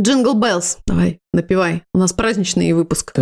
[0.00, 0.78] Jingle Bells.
[0.86, 1.84] Давай, напевай.
[1.94, 3.12] У нас праздничный выпуск.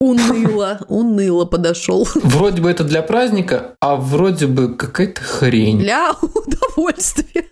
[0.00, 2.06] Уныло, уныло подошел.
[2.14, 5.78] Вроде бы это для праздника, а вроде бы какая-то хрень.
[5.78, 7.46] Для удовольствия.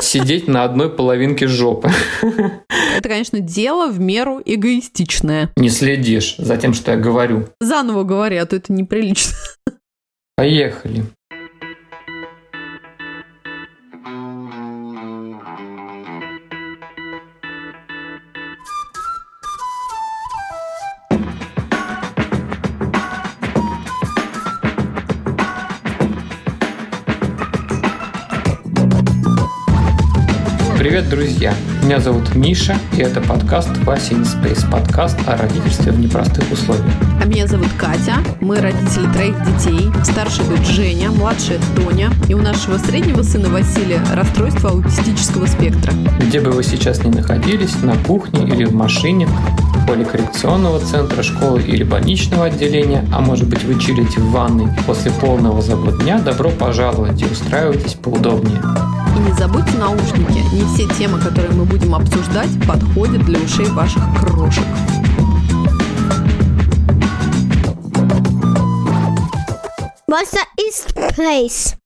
[0.00, 1.90] Сидеть на одной половинке жопы.
[2.22, 5.50] Это, конечно, дело в меру эгоистичное.
[5.56, 7.48] Не следишь за тем, что я говорю.
[7.60, 9.36] Заново говори, а то это неприлично.
[10.34, 11.04] Поехали.
[30.92, 31.54] Привет, друзья!
[31.82, 36.92] Меня зовут Миша, и это подкаст Вася in Space, подкаст о родительстве в непростых условиях.
[37.18, 42.42] А меня зовут Катя, мы родители троих детей, старшая дочь Женя, младшая Тоня, и у
[42.42, 45.94] нашего среднего сына Василия расстройство аутистического спектра.
[46.20, 49.26] Где бы вы сейчас ни находились, на кухне или в машине,
[49.74, 54.68] в поле коррекционного центра, школы или больничного отделения, а может быть вы чилите в ванной
[54.86, 58.60] после полного забот дня, добро пожаловать и устраивайтесь поудобнее.
[59.16, 60.40] И не забудьте наушники.
[60.54, 64.64] Не все темы, которые мы будем обсуждать, подходят для ушей ваших крошек.
[70.06, 71.76] Вася is place.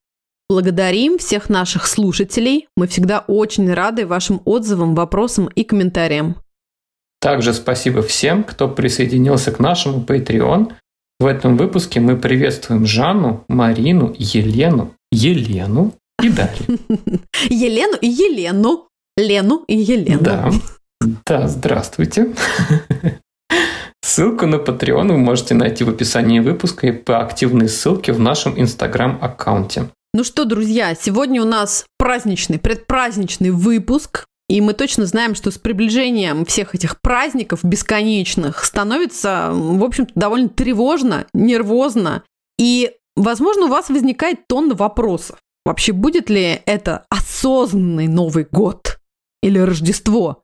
[0.49, 2.67] Благодарим всех наших слушателей.
[2.77, 6.37] Мы всегда очень рады вашим отзывам, вопросам и комментариям.
[7.19, 10.73] Также спасибо всем, кто присоединился к нашему Patreon.
[11.19, 16.79] В этом выпуске мы приветствуем Жанну, Марину, Елену, Елену и Дарью.
[17.49, 18.87] Елену и Елену.
[19.17, 20.21] Лену и Елену.
[20.21, 20.51] Да,
[21.25, 22.35] да, здравствуйте.
[24.03, 28.59] Ссылку на Patreon вы можете найти в описании выпуска и по активной ссылке в нашем
[28.59, 29.89] Инстаграм-аккаунте.
[30.13, 34.25] Ну что, друзья, сегодня у нас праздничный, предпраздничный выпуск.
[34.49, 40.47] И мы точно знаем, что с приближением всех этих праздников бесконечных становится, в общем-то, довольно
[40.47, 42.23] тревожно, нервозно.
[42.57, 45.39] И, возможно, у вас возникает тонна вопросов.
[45.65, 48.99] Вообще, будет ли это осознанный Новый год
[49.43, 50.43] или Рождество?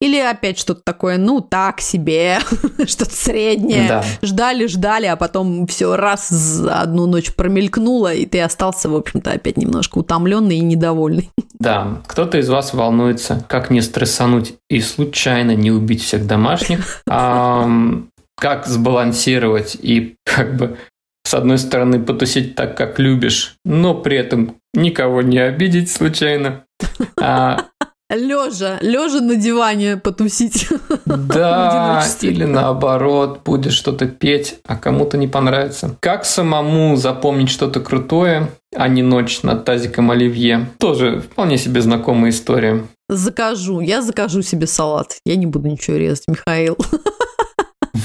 [0.00, 2.38] Или опять что-то такое, ну, так себе,
[2.86, 3.86] что-то среднее.
[3.86, 4.04] Да.
[4.22, 9.32] Ждали, ждали, а потом все раз за одну ночь промелькнуло, и ты остался, в общем-то,
[9.32, 11.30] опять немножко утомленный и недовольный.
[11.58, 18.66] Да, кто-то из вас волнуется, как не стрессануть и случайно не убить всех домашних, как
[18.66, 20.78] сбалансировать и как бы
[21.24, 26.64] с одной стороны потусить так, как любишь, но при этом никого не обидеть случайно.
[27.20, 27.66] А,
[28.10, 30.68] Лежа, лежа на диване потусить.
[31.06, 35.96] Да, или наоборот, будешь что-то петь, а кому-то не понравится.
[36.00, 40.68] Как самому запомнить что-то крутое, а не ночь над тазиком оливье?
[40.78, 42.84] Тоже вполне себе знакомая история.
[43.08, 45.18] Закажу, я закажу себе салат.
[45.24, 46.76] Я не буду ничего резать, Михаил.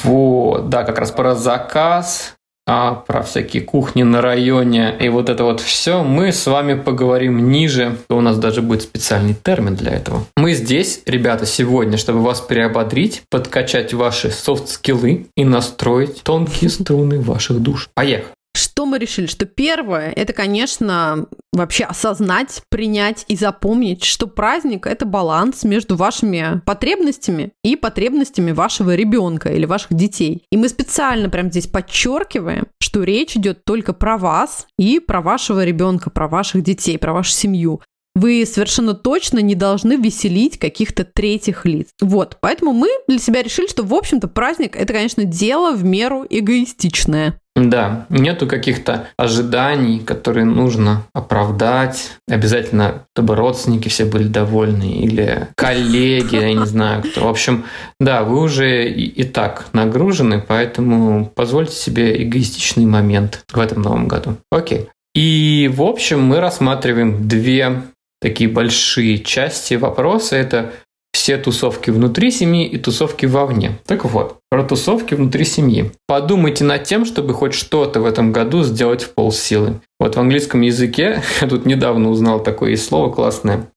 [0.03, 2.35] Вот, да, как раз про заказ,
[2.67, 7.49] а про всякие кухни на районе и вот это вот все мы с вами поговорим
[7.49, 7.97] ниже.
[8.09, 10.25] У нас даже будет специальный термин для этого.
[10.35, 17.59] Мы здесь, ребята, сегодня, чтобы вас приободрить, подкачать ваши софт-скиллы и настроить тонкие струны ваших
[17.59, 17.89] душ.
[17.93, 18.34] Поехали!
[18.77, 19.25] Что мы решили?
[19.25, 26.61] Что первое, это, конечно, вообще осознать, принять и запомнить, что праздник– это баланс между вашими
[26.65, 30.43] потребностями и потребностями вашего ребенка или ваших детей.
[30.51, 35.63] И мы специально прям здесь подчеркиваем, что речь идет только про вас и про вашего
[35.63, 37.79] ребенка, про ваших детей, про вашу семью.
[38.15, 41.89] Вы совершенно точно не должны веселить каких-то третьих лиц.
[42.01, 46.25] Вот, поэтому мы для себя решили, что, в общем-то, праздник– это, конечно, дело в меру
[46.29, 47.39] эгоистичное.
[47.57, 52.11] Да, нету каких-то ожиданий, которые нужно оправдать.
[52.27, 57.25] Обязательно, чтобы родственники все были довольны или коллеги, я не знаю кто.
[57.25, 57.63] В общем,
[57.97, 64.09] да, вы уже и, и так нагружены, поэтому позвольте себе эгоистичный момент в этом новом
[64.09, 64.35] году.
[64.51, 64.87] Окей.
[65.13, 67.83] И, в общем, мы рассматриваем две
[68.25, 70.35] такие большие части вопроса.
[70.35, 70.73] Это
[71.13, 73.77] все тусовки внутри семьи и тусовки вовне.
[73.85, 75.91] Так вот, про тусовки внутри семьи.
[76.07, 79.79] Подумайте над тем, чтобы хоть что-то в этом году сделать в полсилы.
[79.99, 83.67] Вот в английском языке, я тут недавно узнал такое слово классное,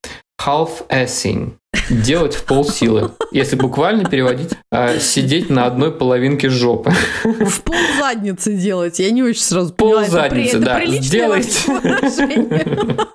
[0.41, 1.53] half-assing.
[1.91, 3.11] Делать в полсилы.
[3.31, 6.93] Если буквально переводить, а, сидеть на одной половинке жопы.
[7.25, 8.99] В пол задницы делать.
[8.99, 10.27] Я не очень сразу Пол поняла.
[10.27, 11.29] это при- задницы, это да.
[11.29, 13.07] вообще выражение?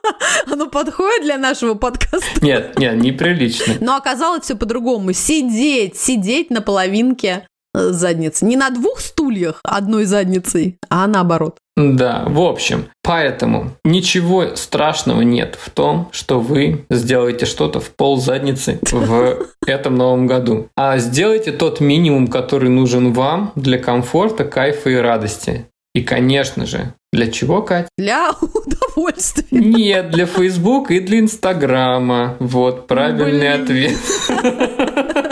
[0.52, 2.28] Оно подходит для нашего подкаста?
[2.42, 3.74] Нет, нет, неприлично.
[3.80, 5.14] Но оказалось все по-другому.
[5.14, 8.46] Сидеть, сидеть на половинке задницы.
[8.46, 11.58] Не на двух стульях одной задницей, а наоборот.
[11.76, 18.18] Да, в общем, поэтому ничего страшного нет в том, что вы сделаете что-то в пол
[18.18, 20.68] задницы в этом новом году.
[20.78, 25.66] А сделайте тот минимум, который нужен вам для комфорта, кайфа и радости.
[25.96, 27.88] И, конечно же, для чего, Кать?
[27.98, 29.60] Для удовольствия.
[29.60, 32.36] Нет, для Facebook и для Инстаграма.
[32.40, 33.64] Вот, правильный Блин.
[33.64, 33.98] ответ.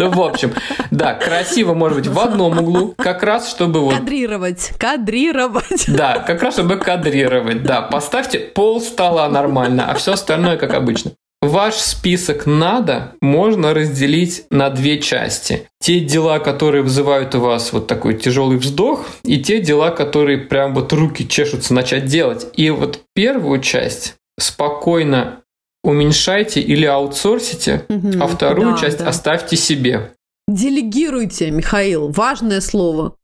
[0.00, 0.54] Ну, в общем,
[0.90, 3.96] да, красиво может быть в одном углу, как раз чтобы вот...
[3.96, 5.84] Кадрировать, кадрировать.
[5.88, 7.82] Да, как раз чтобы кадрировать, да.
[7.82, 11.12] Поставьте пол стола нормально, а все остальное как обычно.
[11.42, 15.68] Ваш список надо можно разделить на две части.
[15.80, 20.72] Те дела, которые вызывают у вас вот такой тяжелый вздох, и те дела, которые прям
[20.72, 22.46] вот руки чешутся начать делать.
[22.54, 25.42] И вот первую часть спокойно
[25.82, 29.08] уменьшайте или аутсорсите, угу, а вторую да, часть да.
[29.08, 30.12] оставьте себе.
[30.50, 33.14] Делегируйте, Михаил, важное слово.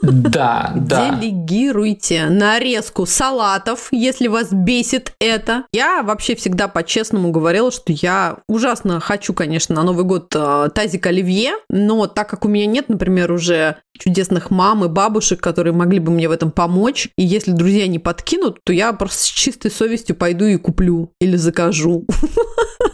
[0.00, 1.10] Да, да.
[1.10, 5.66] Делегируйте нарезку салатов, если вас бесит это.
[5.74, 11.06] Я вообще всегда по-честному говорила, что я ужасно хочу, конечно, на Новый год э, тазик
[11.06, 15.98] оливье, но так как у меня нет, например, уже чудесных мам и бабушек, которые могли
[15.98, 19.70] бы мне в этом помочь, и если друзья не подкинут, то я просто с чистой
[19.70, 22.06] совестью пойду и куплю или закажу.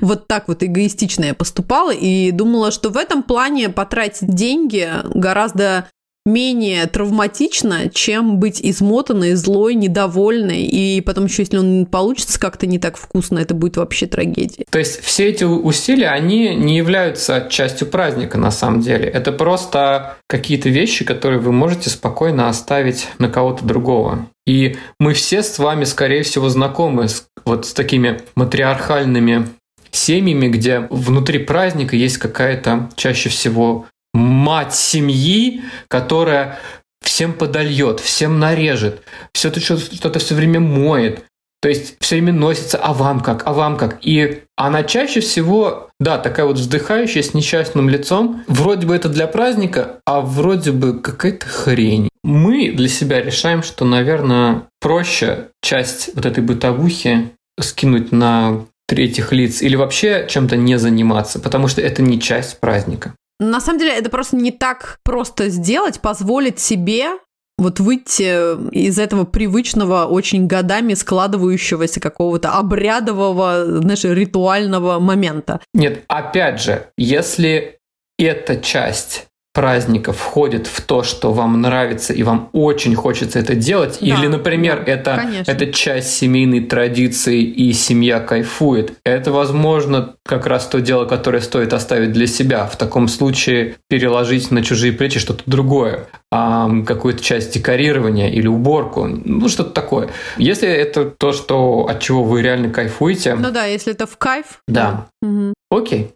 [0.00, 5.86] Вот так вот эгоистично я поступала и думала, что в этом плане потратить деньги гораздо
[6.26, 12.78] менее травматично, чем быть измотанной, злой, недовольной, и потом еще, если он получится как-то не
[12.78, 14.64] так вкусно, это будет вообще трагедия.
[14.70, 19.08] То есть все эти усилия, они не являются частью праздника на самом деле.
[19.08, 24.26] Это просто какие-то вещи, которые вы можете спокойно оставить на кого-то другого.
[24.46, 29.48] И мы все с вами, скорее всего, знакомы с, вот с такими матриархальными
[29.92, 36.58] семьями, где внутри праздника есть какая-то чаще всего мать семьи, которая
[37.02, 39.02] всем подольет, всем нарежет,
[39.32, 41.24] все это что-то все время моет.
[41.62, 43.98] То есть все время носится, а вам как, а вам как.
[44.00, 48.42] И она чаще всего, да, такая вот вздыхающая с несчастным лицом.
[48.46, 52.08] Вроде бы это для праздника, а вроде бы какая-то хрень.
[52.24, 59.62] Мы для себя решаем, что, наверное, проще часть вот этой бытовухи скинуть на третьих лиц
[59.62, 63.14] или вообще чем-то не заниматься, потому что это не часть праздника.
[63.38, 67.10] На самом деле это просто не так просто сделать, позволить себе
[67.56, 75.60] вот выйти из этого привычного, очень годами складывающегося какого-то обрядового, знаешь, ритуального момента.
[75.72, 77.78] Нет, опять же, если
[78.18, 83.98] эта часть праздника входит в то, что вам нравится и вам очень хочется это делать,
[84.00, 90.46] да, или, например, да, это, это часть семейной традиции и семья кайфует, это, возможно, как
[90.46, 92.66] раз то дело, которое стоит оставить для себя.
[92.66, 99.06] В таком случае переложить на чужие плечи что-то другое, а, какую-то часть декорирования или уборку,
[99.06, 100.10] ну что-то такое.
[100.36, 103.34] Если это то, что от чего вы реально кайфуете.
[103.34, 104.62] Ну да, если это в кайф.
[104.68, 105.08] Да.
[105.22, 105.54] Угу.
[105.70, 106.12] Окей.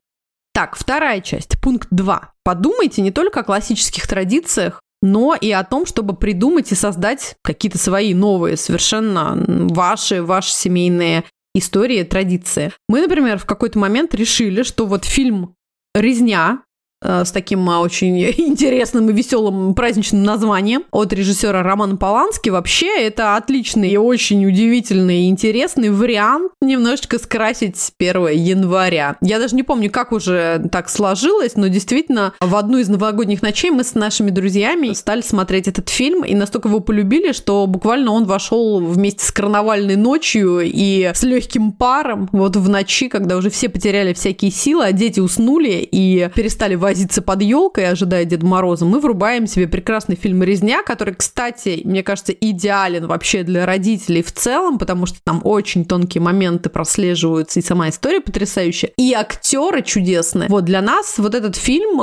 [0.54, 2.32] Так, вторая часть, пункт 2.
[2.44, 7.76] Подумайте не только о классических традициях, но и о том, чтобы придумать и создать какие-то
[7.76, 11.24] свои новые, совершенно ваши, ваши семейные
[11.56, 12.72] истории, традиции.
[12.88, 15.56] Мы, например, в какой-то момент решили, что вот фильм
[15.92, 16.62] «Резня»,
[17.04, 22.48] с таким а, очень интересным и веселым праздничным названием от режиссера Романа Полански.
[22.48, 29.16] Вообще, это отличный и очень удивительный и интересный вариант немножечко скрасить 1 января.
[29.20, 33.70] Я даже не помню, как уже так сложилось, но действительно в одну из новогодних ночей
[33.70, 38.24] мы с нашими друзьями стали смотреть этот фильм и настолько его полюбили, что буквально он
[38.24, 43.68] вошел вместе с карнавальной ночью и с легким паром вот в ночи, когда уже все
[43.68, 48.84] потеряли всякие силы, а дети уснули и перестали возить возиться под елкой, ожидая Деда Мороза,
[48.84, 54.30] мы врубаем себе прекрасный фильм «Резня», который, кстати, мне кажется, идеален вообще для родителей в
[54.30, 60.48] целом, потому что там очень тонкие моменты прослеживаются, и сама история потрясающая, и актеры чудесные.
[60.48, 62.02] Вот для нас вот этот фильм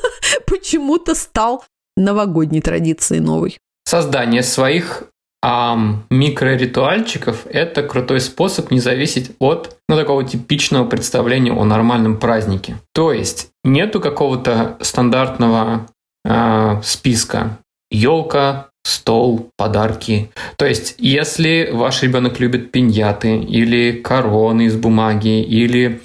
[0.48, 1.64] почему-то стал
[1.96, 3.58] новогодней традицией новой.
[3.84, 5.04] Создание своих
[5.42, 5.76] а
[6.08, 12.76] микроритуальчиков– это крутой способ не зависеть от ну, такого типичного представления о нормальном празднике.
[12.94, 15.88] То есть нету какого-то стандартного
[16.24, 17.58] э, списка.
[17.90, 20.30] Елка, стол, подарки.
[20.56, 26.00] То есть, если ваш ребенок любит пиньяты или короны из бумаги или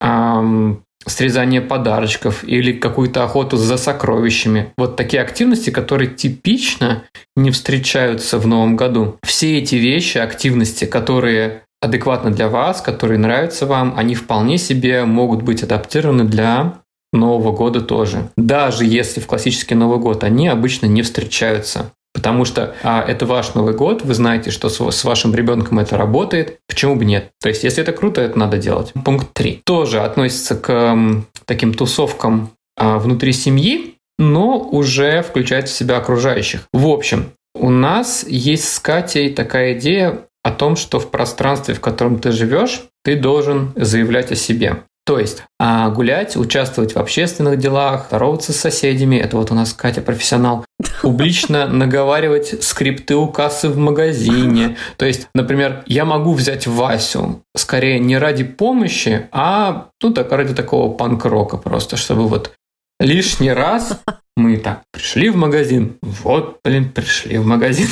[0.00, 4.72] эм, срезание подарочков или какую-то охоту за сокровищами.
[4.76, 7.04] Вот такие активности, которые типично
[7.36, 9.16] не встречаются в новом году.
[9.22, 15.42] Все эти вещи, активности, которые адекватны для вас, которые нравятся вам, они вполне себе могут
[15.42, 16.80] быть адаптированы для
[17.12, 18.30] Нового года тоже.
[18.36, 21.92] Даже если в классический Новый год они обычно не встречаются.
[22.18, 25.96] Потому что а, это ваш Новый год, вы знаете, что с, с вашим ребенком это
[25.96, 27.30] работает, почему бы нет?
[27.40, 28.92] То есть, если это круто, это надо делать.
[29.04, 29.62] Пункт 3.
[29.64, 36.62] Тоже относится к м, таким тусовкам а, внутри семьи, но уже включает в себя окружающих.
[36.72, 41.80] В общем, у нас есть с Катей такая идея о том, что в пространстве, в
[41.80, 44.82] котором ты живешь, ты должен заявлять о себе.
[45.08, 49.72] То есть а гулять, участвовать в общественных делах, здороваться с соседями, это вот у нас
[49.72, 50.66] Катя профессионал,
[51.00, 54.76] публично наговаривать скрипты у кассы в магазине.
[54.98, 60.54] То есть, например, я могу взять Васю скорее не ради помощи, а ну так ради
[60.54, 62.52] такого панк-рока просто, чтобы вот
[63.00, 64.02] лишний раз
[64.36, 67.88] мы так пришли в магазин, вот, блин, пришли в магазин.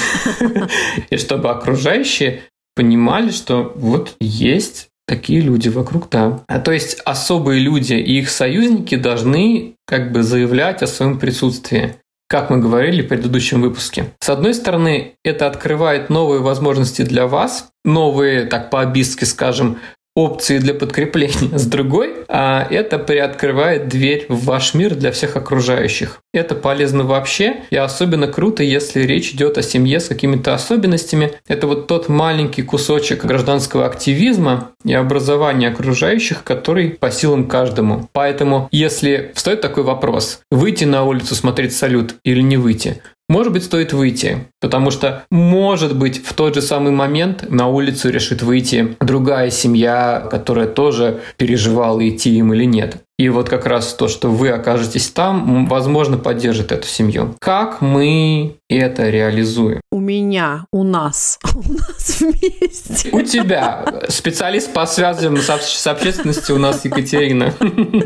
[1.08, 2.42] И чтобы окружающие
[2.74, 6.42] понимали, что вот есть такие люди вокруг, да.
[6.48, 11.96] А то есть особые люди и их союзники должны как бы заявлять о своем присутствии.
[12.28, 14.06] Как мы говорили в предыдущем выпуске.
[14.20, 19.78] С одной стороны, это открывает новые возможности для вас, новые, так по-абистски скажем,
[20.16, 21.36] опции для подкрепления.
[21.56, 26.20] С другой, а это приоткрывает дверь в ваш мир для всех окружающих.
[26.32, 31.32] Это полезно вообще, и особенно круто, если речь идет о семье с какими-то особенностями.
[31.46, 38.08] Это вот тот маленький кусочек гражданского активизма и образования окружающих, который по силам каждому.
[38.12, 43.64] Поэтому, если встает такой вопрос, выйти на улицу смотреть салют или не выйти, может быть,
[43.64, 48.96] стоит выйти, потому что, может быть, в тот же самый момент на улицу решит выйти
[49.00, 52.98] другая семья, которая тоже переживала, идти им или нет.
[53.18, 57.34] И вот как раз то, что вы окажетесь там, возможно, поддержит эту семью.
[57.40, 59.80] Как мы это реализуем?
[59.90, 63.08] У меня, у нас, у нас вместе.
[63.12, 64.02] У тебя.
[64.08, 67.52] Специалист по связям с, с общественностью у нас Екатерина.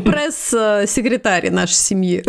[0.05, 2.23] Пресс-секретарь нашей семьи.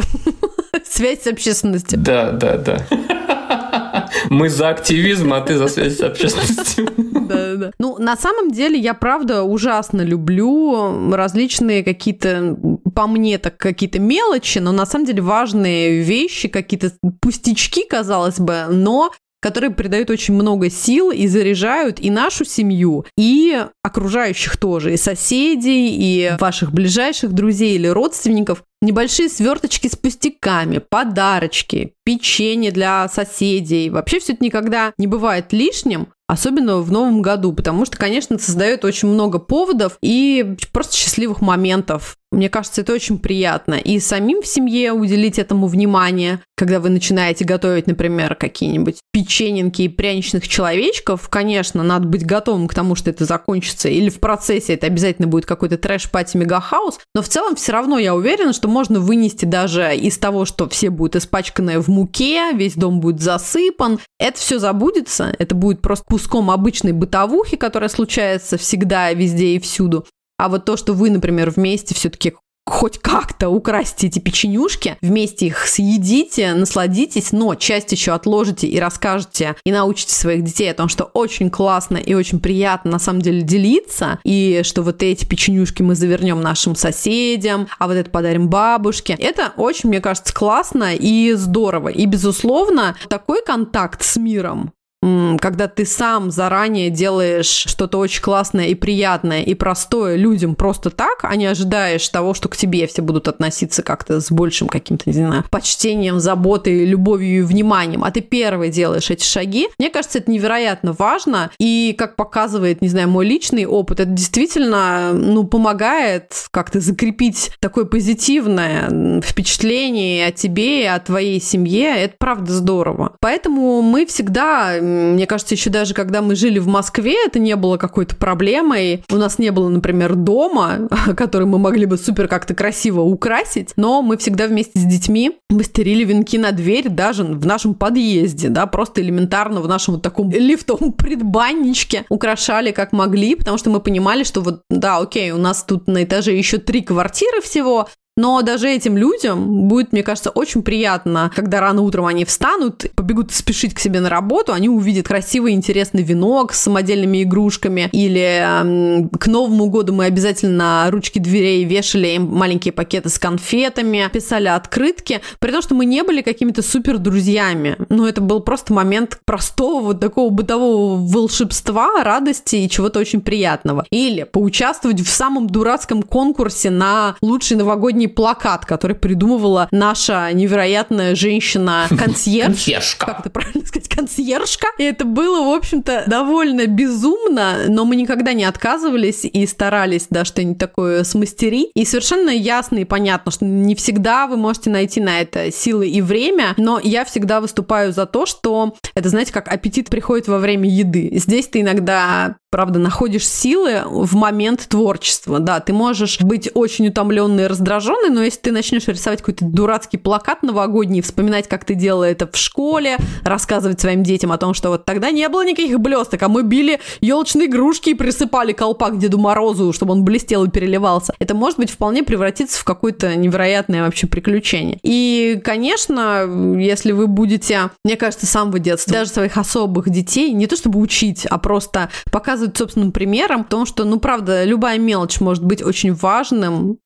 [0.85, 1.99] Связь с общественностью.
[1.99, 2.87] Да, да, да.
[4.31, 6.89] Мы за активизм, а ты за связь с общественностью.
[7.23, 7.71] Да, да.
[7.79, 12.59] Ну, на самом деле, я правда ужасно люблю различные какие-то,
[12.95, 18.67] по мне так, какие-то мелочи, но на самом деле важные вещи, какие-то пустячки, казалось бы,
[18.69, 19.13] но
[19.43, 25.89] которые придают очень много сил и заряжают и нашу семью, и окружающих тоже, и соседей,
[25.91, 28.63] и ваших ближайших друзей или родственников.
[28.81, 33.91] Небольшие сверточки с пустяками, подарочки, печенье для соседей.
[33.91, 38.85] Вообще все это никогда не бывает лишним, особенно в новом году, потому что, конечно, создает
[38.85, 42.17] очень много поводов и просто счастливых моментов.
[42.33, 43.75] Мне кажется, это очень приятно.
[43.75, 49.89] И самим в семье уделить этому внимание, когда вы начинаете готовить, например, какие-нибудь печененки и
[49.89, 54.87] пряничных человечков, конечно, надо быть готовым к тому, что это закончится, или в процессе это
[54.87, 59.45] обязательно будет какой-то трэш-пати мегахаус, но в целом все равно я уверена, что можно вынести
[59.45, 64.59] даже из того, что все будут испачканы в муке, весь дом будет засыпан, это все
[64.59, 70.07] забудется, это будет просто куском обычной бытовухи, которая случается всегда, везде и всюду.
[70.43, 72.35] А вот то, что вы, например, вместе все-таки
[72.67, 79.55] хоть как-то украсите эти печенюшки, вместе их съедите, насладитесь, но часть еще отложите и расскажете
[79.65, 83.43] и научите своих детей о том, что очень классно и очень приятно на самом деле
[83.43, 89.13] делиться, и что вот эти печенюшки мы завернем нашим соседям, а вот это подарим бабушке.
[89.13, 91.91] Это очень, мне кажется, классно и здорово.
[91.91, 98.75] И, безусловно, такой контакт с миром, когда ты сам заранее делаешь что-то очень классное и
[98.75, 103.27] приятное и простое людям просто так, а не ожидаешь того, что к тебе все будут
[103.27, 108.71] относиться как-то с большим каким-то, не знаю, почтением, заботой, любовью и вниманием, а ты первый
[108.71, 113.67] делаешь эти шаги, мне кажется, это невероятно важно, и как показывает, не знаю, мой личный
[113.67, 121.97] опыт, это действительно, ну, помогает как-то закрепить такое позитивное впечатление о тебе о твоей семье,
[121.97, 123.17] это правда здорово.
[123.21, 127.77] Поэтому мы всегда мне кажется, еще даже когда мы жили в Москве, это не было
[127.77, 129.05] какой-то проблемой.
[129.11, 134.03] У нас не было, например, дома, который мы могли бы супер как-то красиво украсить, но
[134.03, 139.03] мы всегда вместе с детьми мастерили венки на дверь даже в нашем подъезде, да, просто
[139.03, 144.41] элементарно в нашем вот таком лифтовом предбанничке украшали как могли, потому что мы понимали, что
[144.41, 148.97] вот, да, окей, у нас тут на этаже еще три квартиры всего, но даже этим
[148.97, 154.01] людям будет, мне кажется, очень приятно, когда рано утром они встанут, побегут спешить к себе
[154.01, 160.05] на работу, они увидят красивый, интересный венок с самодельными игрушками, или к Новому году мы
[160.05, 165.87] обязательно ручки дверей вешали им маленькие пакеты с конфетами, писали открытки, при том, что мы
[165.87, 167.77] не были какими-то супер друзьями.
[167.89, 173.87] Но это был просто момент простого вот такого бытового волшебства, радости и чего-то очень приятного.
[173.91, 181.15] Или поучаствовать в самом дурацком конкурсе на лучший новогодний новогодний плакат, который придумывала наша невероятная
[181.15, 182.47] женщина-консьерж.
[182.47, 183.07] Консьержка.
[183.07, 183.89] Как это правильно сказать?
[183.89, 184.69] Консьержка.
[184.79, 190.25] И это было, в общем-то, довольно безумно, но мы никогда не отказывались и старались, да,
[190.25, 191.71] что-нибудь такое смастерить.
[191.75, 196.01] И совершенно ясно и понятно, что не всегда вы можете найти на это силы и
[196.01, 200.69] время, но я всегда выступаю за то, что это, знаете, как аппетит приходит во время
[200.69, 201.11] еды.
[201.15, 205.41] Здесь ты иногда правда, находишь силы в момент творчества.
[205.41, 209.97] Да, ты можешь быть очень утомленный и раздраженный, но если ты начнешь рисовать какой-то дурацкий
[209.97, 214.69] плакат новогодний, вспоминать, как ты делала это в школе, рассказывать своим детям о том, что
[214.69, 219.17] вот тогда не было никаких блесток, а мы били елочные игрушки и присыпали колпак Деду
[219.17, 221.15] Морозу, чтобы он блестел и переливался.
[221.19, 224.79] Это может быть вполне превратиться в какое-то невероятное вообще приключение.
[224.83, 226.29] И, конечно,
[226.59, 230.81] если вы будете, мне кажется, с самого детства, даже своих особых детей, не то чтобы
[230.81, 235.63] учить, а просто показывать показывать собственным примером, потому что, ну, правда, любая мелочь может быть
[235.63, 236.79] очень важным,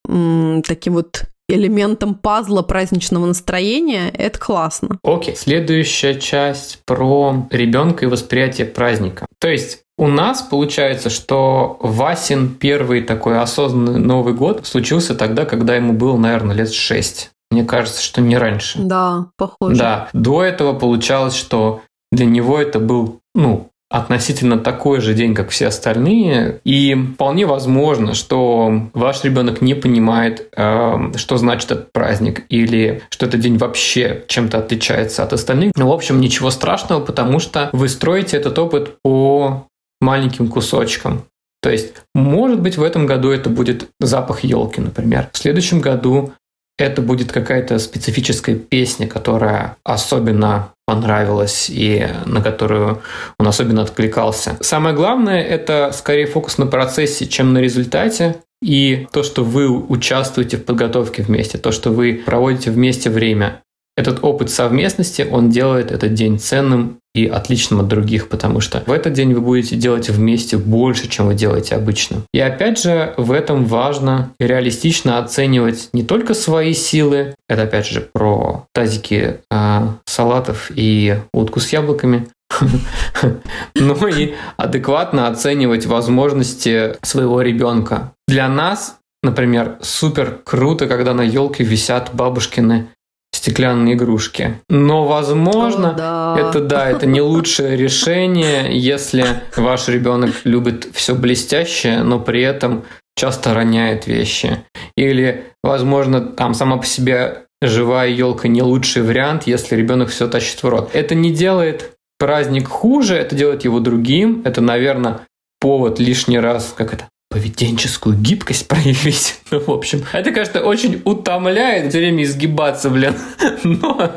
[0.63, 4.99] таким вот элементом пазла праздничного настроения, это классно.
[5.03, 5.37] Окей, okay.
[5.37, 9.25] следующая часть про ребенка и восприятие праздника.
[9.39, 15.75] То есть у нас получается, что Васин первый такой осознанный Новый год случился тогда, когда
[15.75, 17.31] ему было, наверное, лет шесть.
[17.49, 18.79] Мне кажется, что не раньше.
[18.79, 19.77] Да, похоже.
[19.77, 25.49] Да, до этого получалось, что для него это был, ну, относительно такой же день, как
[25.49, 26.59] все остальные.
[26.63, 33.25] И вполне возможно, что ваш ребенок не понимает, э, что значит этот праздник, или что
[33.25, 35.73] этот день вообще чем-то отличается от остальных.
[35.75, 39.67] Но, в общем, ничего страшного, потому что вы строите этот опыт по
[40.01, 41.23] маленьким кусочкам.
[41.61, 45.29] То есть, может быть, в этом году это будет запах елки, например.
[45.33, 46.33] В следующем году
[46.77, 53.01] это будет какая-то специфическая песня, которая особенно понравилась и на которую
[53.37, 54.57] он особенно откликался.
[54.61, 58.37] Самое главное– это скорее фокус на процессе, чем на результате.
[58.63, 63.61] И то, что вы участвуете в подготовке вместе, то, что вы проводите вместе время.
[63.97, 68.91] Этот опыт совместности, он делает этот день ценным и отличным от других, потому что в
[68.91, 72.17] этот день вы будете делать вместе больше, чем вы делаете обычно.
[72.31, 78.07] И опять же, в этом важно реалистично оценивать не только свои силы, это опять же
[78.13, 82.27] про тазики э, салатов и утку с яблоками,
[83.75, 88.13] но и адекватно оценивать возможности своего ребенка.
[88.27, 92.89] Для нас Например, супер круто, когда на елке висят бабушкины
[93.31, 94.59] стеклянные игрушки.
[94.69, 96.35] Но, возможно, О, да.
[96.39, 102.83] это да, это не лучшее решение, если ваш ребенок любит все блестящее, но при этом
[103.15, 104.63] часто роняет вещи.
[104.95, 110.61] Или, возможно, там сама по себе живая елка не лучший вариант, если ребенок все тащит
[110.61, 110.91] в рот.
[110.93, 114.41] Это не делает праздник хуже, это делает его другим.
[114.45, 115.21] Это, наверное,
[115.59, 119.39] повод лишний раз, как это, поведенческую гибкость проявить.
[119.51, 123.15] Ну, в общем, это, конечно, очень утомляет время изгибаться, блин.
[123.63, 124.11] Но...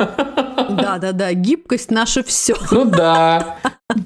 [0.98, 2.54] Да-да-да, гибкость наше все.
[2.70, 3.56] Ну да,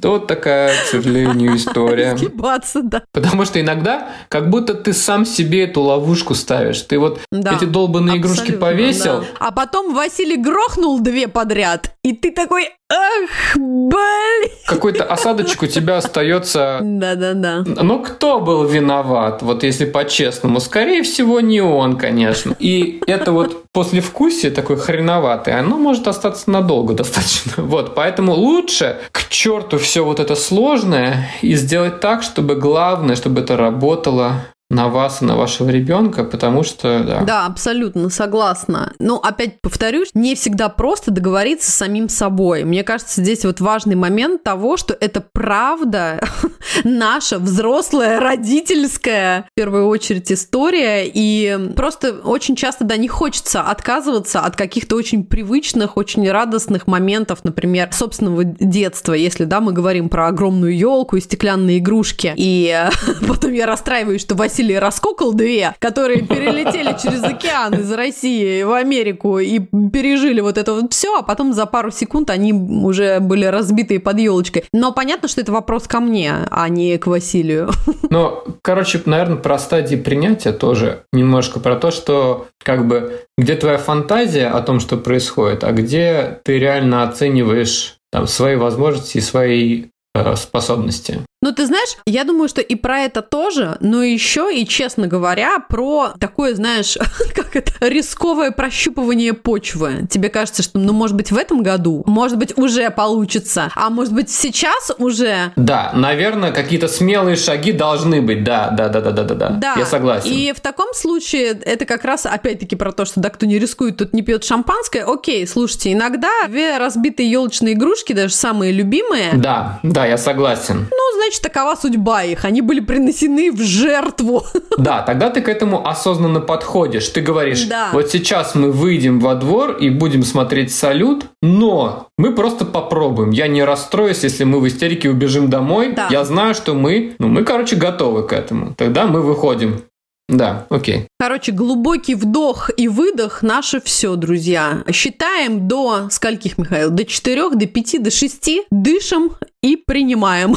[0.03, 2.15] вот такая, к сожалению, история.
[2.15, 3.03] Изгибаться, да.
[3.13, 6.83] Потому что иногда как будто ты сам себе эту ловушку ставишь.
[6.83, 9.21] Ты вот да, эти долбанные игрушки повесил.
[9.21, 9.25] Да.
[9.41, 14.51] А потом Василий грохнул две подряд, и ты такой, ах, блин.
[14.67, 16.79] Какой-то осадочек у тебя остается.
[16.83, 17.65] Да-да-да.
[17.67, 19.43] Но кто был виноват?
[19.43, 20.61] Вот если по-честному.
[20.61, 22.55] Скорее всего, не он, конечно.
[22.59, 27.63] И это вот послевкусие такое хреноватое, оно может остаться надолго достаточно.
[27.63, 33.41] Вот, поэтому лучше к черту все вот это сложное и сделать так, чтобы главное, чтобы
[33.41, 37.21] это работало на вас и на вашего ребенка, потому что, да.
[37.23, 38.93] Да, абсолютно согласна.
[38.99, 42.65] Но опять повторюсь, не всегда просто договориться с самим собой.
[42.65, 46.21] Мне кажется, здесь вот важный момент того, что это правда
[46.85, 51.05] наша взрослая, родительская, в первую очередь, история.
[51.13, 57.41] И просто очень часто, да, не хочется отказываться от каких-то очень привычных, очень радостных моментов,
[57.45, 62.33] например, собственного детства, если, да, мы говорим про огромную елку и стеклянные игрушки.
[62.37, 62.75] И
[63.29, 68.73] потом я расстраиваюсь, что Василий Василий раскокал две, которые перелетели через океан из России в
[68.73, 73.47] Америку и пережили вот это вот все, а потом за пару секунд они уже были
[73.47, 74.65] разбитые под елочкой.
[74.73, 77.71] Но понятно, что это вопрос ко мне, а не к Василию.
[78.11, 83.79] Ну, короче, наверное, про стадии принятия тоже немножко про то, что как бы где твоя
[83.79, 89.87] фантазия о том, что происходит, а где ты реально оцениваешь там, свои возможности и свои
[90.15, 91.23] э, способности.
[91.45, 95.59] Но ты знаешь, я думаю, что и про это тоже, но еще и, честно говоря,
[95.59, 96.97] про такое, знаешь,
[97.35, 100.07] как это, рисковое прощупывание почвы.
[100.11, 104.15] Тебе кажется, что, ну, может быть, в этом году, может быть, уже получится, а может
[104.15, 105.53] быть, сейчас уже...
[105.57, 109.75] Да, наверное, какие-то смелые шаги должны быть, да, да, да, да, да, да, да.
[109.77, 110.31] Я согласен.
[110.31, 113.99] И в таком случае это как раз, опять-таки, про то, что, да, кто не рискует,
[113.99, 115.05] тот не пьет шампанское.
[115.05, 119.33] Окей, слушайте, иногда две разбитые елочные игрушки, даже самые любимые...
[119.35, 120.89] Да, да, я согласен.
[120.91, 122.45] Ну, значит, такова судьба их.
[122.45, 124.45] Они были принесены в жертву.
[124.77, 127.09] Да, тогда ты к этому осознанно подходишь.
[127.09, 127.91] Ты говоришь, да.
[127.93, 133.31] вот сейчас мы выйдем во двор и будем смотреть салют, но мы просто попробуем.
[133.31, 135.93] Я не расстроюсь, если мы в истерике убежим домой.
[135.93, 136.09] Да.
[136.11, 138.75] Я знаю, что мы, ну, мы, короче, готовы к этому.
[138.75, 139.83] Тогда мы выходим.
[140.29, 141.07] Да, окей.
[141.19, 144.83] Короче, глубокий вдох и выдох– наше все, друзья.
[144.91, 146.91] Считаем до скольких, Михаил?
[146.91, 148.63] До четырех, до пяти, до шести.
[148.71, 149.33] Дышим
[149.63, 150.57] и принимаем.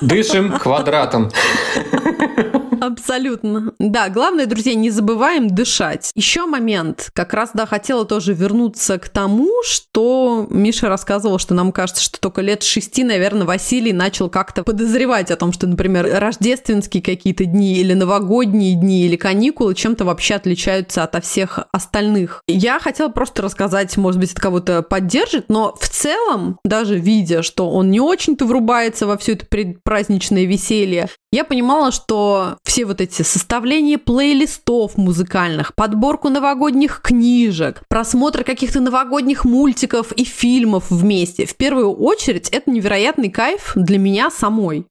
[0.00, 1.30] Дышим квадратом.
[2.88, 3.74] Абсолютно.
[3.78, 6.10] Да, главное, друзья, не забываем дышать.
[6.14, 7.10] Еще момент.
[7.12, 12.18] Как раз, да, хотела тоже вернуться к тому, что Миша рассказывал, что нам кажется, что
[12.18, 17.76] только лет шести, наверное, Василий начал как-то подозревать о том, что, например, рождественские какие-то дни
[17.76, 22.42] или новогодние дни или каникулы чем-то вообще отличаются от всех остальных.
[22.46, 27.68] Я хотела просто рассказать, может быть, это кого-то поддержит, но в целом, даже видя, что
[27.70, 33.22] он не очень-то врубается во все это предпраздничное веселье, я понимала, что все вот эти
[33.22, 41.92] составления плейлистов музыкальных, подборку новогодних книжек, просмотр каких-то новогодних мультиков и фильмов вместе, в первую
[41.92, 44.86] очередь это невероятный кайф для меня самой.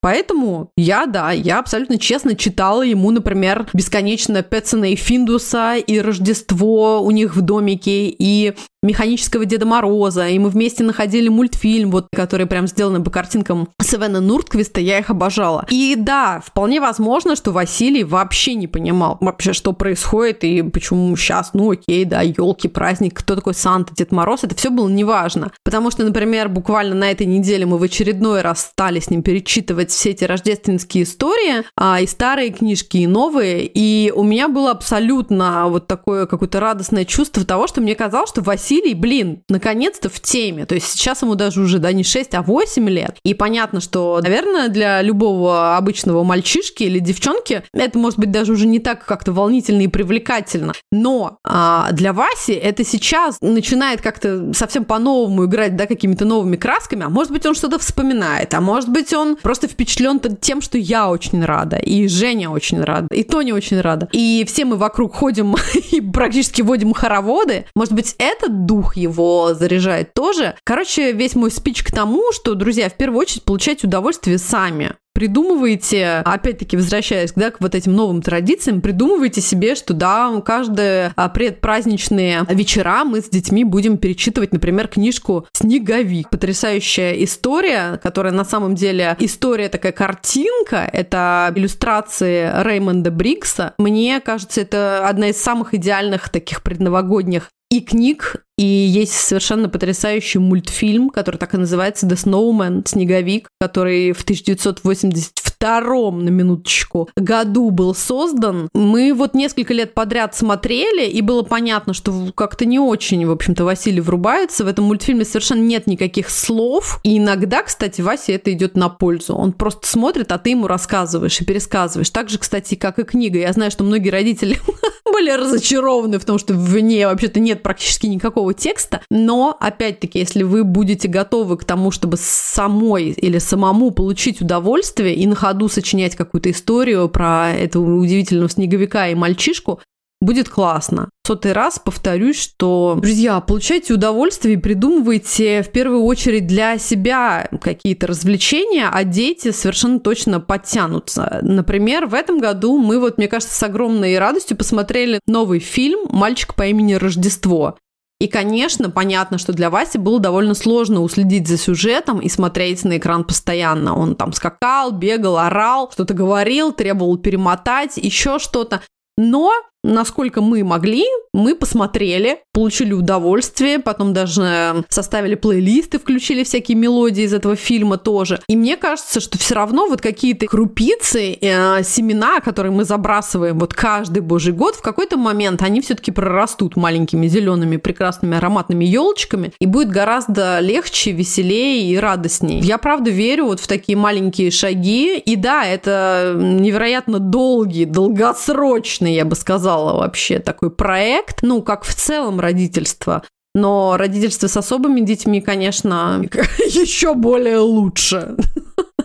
[0.00, 7.00] Поэтому я, да, я абсолютно честно читала ему, например, бесконечно Петсона и Финдуса и Рождество
[7.00, 12.46] у них в домике, и механического Деда Мороза, и мы вместе находили мультфильм, вот, который
[12.46, 15.66] прям сделан по картинкам Севена Нуртквиста, я их обожала.
[15.70, 21.50] И да, вполне возможно, что Василий вообще не понимал вообще, что происходит, и почему сейчас,
[21.54, 25.50] ну окей, да, елки, праздник, кто такой Санта, Дед Мороз, это все было неважно.
[25.64, 29.90] Потому что, например, буквально на этой неделе мы в очередной раз стали с ним перечитывать
[29.90, 35.68] все эти рождественские истории, а, и старые книжки, и новые, и у меня было абсолютно
[35.68, 40.20] вот такое какое-то радостное чувство того, что мне казалось, что Василий Василий, блин, наконец-то в
[40.20, 40.66] теме.
[40.66, 43.16] То есть сейчас ему даже уже, да, не 6, а 8 лет.
[43.24, 48.66] И понятно, что, наверное, для любого обычного мальчишки или девчонки это может быть даже уже
[48.66, 50.74] не так как-то волнительно и привлекательно.
[50.92, 57.06] Но а, для Васи это сейчас начинает как-то совсем по-новому играть, да, какими-то новыми красками.
[57.06, 61.08] А может быть, он что-то вспоминает, а может быть, он просто впечатлен тем, что я
[61.08, 64.10] очень рада, и Женя очень рада, и Тоня очень рада.
[64.12, 65.56] И все мы вокруг ходим
[65.90, 67.64] и практически водим хороводы.
[67.74, 70.54] Может быть, это дух его заряжает тоже.
[70.64, 76.22] Короче, весь мой спич к тому, что, друзья, в первую очередь получайте удовольствие сами придумываете,
[76.24, 82.46] опять-таки возвращаясь да, к вот этим новым традициям, придумывайте себе, что да, каждые а, предпраздничные
[82.48, 86.30] вечера мы с детьми будем перечитывать, например, книжку «Снеговик».
[86.30, 93.74] Потрясающая история, которая на самом деле история такая картинка, это иллюстрации Реймонда Брикса.
[93.76, 100.40] Мне кажется, это одна из самых идеальных таких предновогодних и книг, и есть совершенно потрясающий
[100.40, 107.94] мультфильм, который так и называется «The Snowman», «Снеговик», который в 1982 на минуточку году был
[107.94, 108.68] создан.
[108.74, 113.64] Мы вот несколько лет подряд смотрели, и было понятно, что как-то не очень, в общем-то,
[113.64, 114.64] Василий врубается.
[114.64, 117.00] В этом мультфильме совершенно нет никаких слов.
[117.04, 119.34] И иногда, кстати, Васе это идет на пользу.
[119.34, 122.10] Он просто смотрит, а ты ему рассказываешь и пересказываешь.
[122.10, 123.38] Так же, кстати, как и книга.
[123.38, 124.58] Я знаю, что многие родители
[125.04, 129.00] были разочарованы в том, что в ней вообще-то нет практически никакого текста.
[129.10, 135.26] Но, опять-таки, если вы будете готовы к тому, чтобы самой или самому получить удовольствие и
[135.26, 139.80] на ходу сочинять какую-то историю про этого удивительного снеговика и мальчишку,
[140.20, 141.10] будет классно.
[141.22, 147.48] В сотый раз повторюсь, что, друзья, получайте удовольствие и придумывайте в первую очередь для себя
[147.60, 151.38] какие-то развлечения, а дети совершенно точно подтянутся.
[151.42, 156.54] Например, в этом году мы вот, мне кажется, с огромной радостью посмотрели новый фильм «Мальчик
[156.54, 157.76] по имени Рождество».
[158.20, 162.98] И, конечно, понятно, что для Васи было довольно сложно уследить за сюжетом и смотреть на
[162.98, 163.96] экран постоянно.
[163.96, 168.82] Он там скакал, бегал, орал, что-то говорил, требовал перемотать, еще что-то.
[169.16, 169.52] Но
[169.88, 177.34] насколько мы могли, мы посмотрели, получили удовольствие, потом даже составили плейлисты, включили всякие мелодии из
[177.34, 178.40] этого фильма тоже.
[178.48, 183.74] И мне кажется, что все равно вот какие-то крупицы, э, семена, которые мы забрасываем вот
[183.74, 189.66] каждый божий год, в какой-то момент они все-таки прорастут маленькими зелеными прекрасными ароматными елочками, и
[189.66, 192.60] будет гораздо легче, веселее и радостней.
[192.60, 199.24] Я правда верю вот в такие маленькие шаги, и да, это невероятно долгий, долгосрочный, я
[199.24, 203.22] бы сказала, вообще такой проект, ну, как в целом родительство.
[203.54, 206.22] Но родительство с особыми детьми, конечно,
[206.58, 208.36] еще более лучше.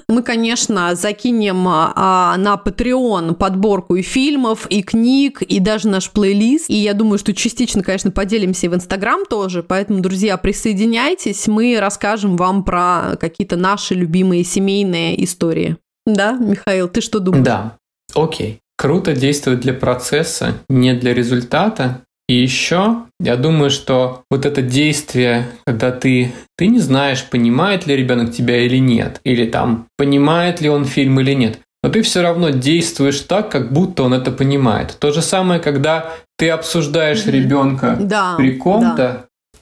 [0.07, 6.69] Мы, конечно, закинем а, на Patreon подборку и фильмов, и книг, и даже наш плейлист.
[6.69, 9.63] И я думаю, что частично, конечно, поделимся и в Инстаграм тоже.
[9.63, 11.47] Поэтому, друзья, присоединяйтесь.
[11.47, 15.77] Мы расскажем вам про какие-то наши любимые семейные истории.
[16.05, 17.45] Да, Михаил, ты что думаешь?
[17.45, 17.77] Да,
[18.13, 18.59] окей.
[18.77, 22.01] Круто действовать для процесса, не для результата.
[22.27, 27.95] И еще я думаю, что вот это действие, когда ты, ты не знаешь, понимает ли
[27.95, 32.21] ребенок тебя или нет, или там, понимает ли он фильм или нет, но ты все
[32.21, 34.95] равно действуешь так, как будто он это понимает.
[34.99, 38.95] То же самое, когда ты обсуждаешь ребенка да, при ком-то,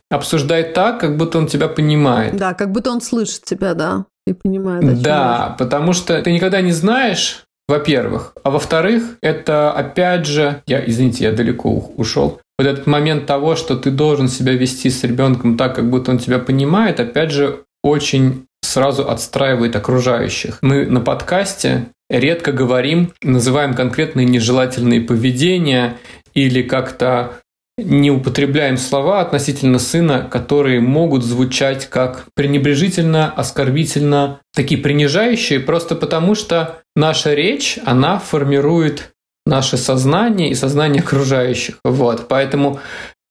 [0.10, 0.16] да.
[0.16, 2.38] обсуждай так, как будто он тебя понимает.
[2.38, 5.02] Да, как будто он слышит тебя, да, и понимает.
[5.02, 8.34] Да, потому что ты никогда не знаешь, во-первых.
[8.44, 13.76] А во-вторых, это опять же, я, извините, я далеко ушел, вот этот момент того, что
[13.76, 18.46] ты должен себя вести с ребенком так, как будто он тебя понимает, опять же, очень
[18.62, 20.60] сразу отстраивает окружающих.
[20.62, 25.98] Мы на подкасте редко говорим, называем конкретные нежелательные поведения
[26.34, 27.40] или как-то
[27.78, 36.36] не употребляем слова относительно сына, которые могут звучать как пренебрежительно, оскорбительно, такие принижающие, просто потому
[36.36, 39.14] что наша речь, она формирует
[39.46, 41.80] наше сознание и сознание окружающих.
[41.84, 42.80] Вот, поэтому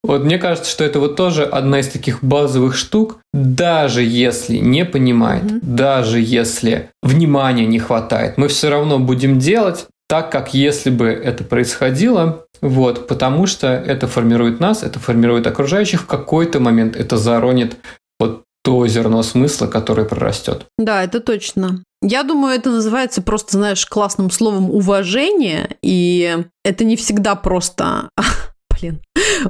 [0.03, 4.85] вот мне кажется, что это вот тоже одна из таких базовых штук, даже если не
[4.87, 5.61] понимает, mm-hmm.
[5.62, 11.44] даже если внимания не хватает, мы все равно будем делать так, как если бы это
[11.44, 17.77] происходило, вот, потому что это формирует нас, это формирует окружающих, в какой-то момент это заронит
[18.18, 20.66] вот то зерно смысла, которое прорастет.
[20.77, 21.85] Да, это точно.
[22.03, 28.09] Я думаю, это называется просто, знаешь, классным словом уважение, и это не всегда просто
[28.80, 29.02] блин,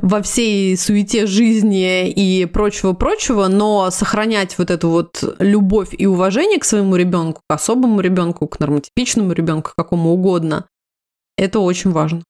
[0.03, 6.65] во всей суете жизни и прочего-прочего, но сохранять вот эту вот любовь и уважение к
[6.65, 10.67] своему ребенку, к особому ребенку, к нормотипичному ребенку, какому угодно,
[11.37, 12.23] это очень важно.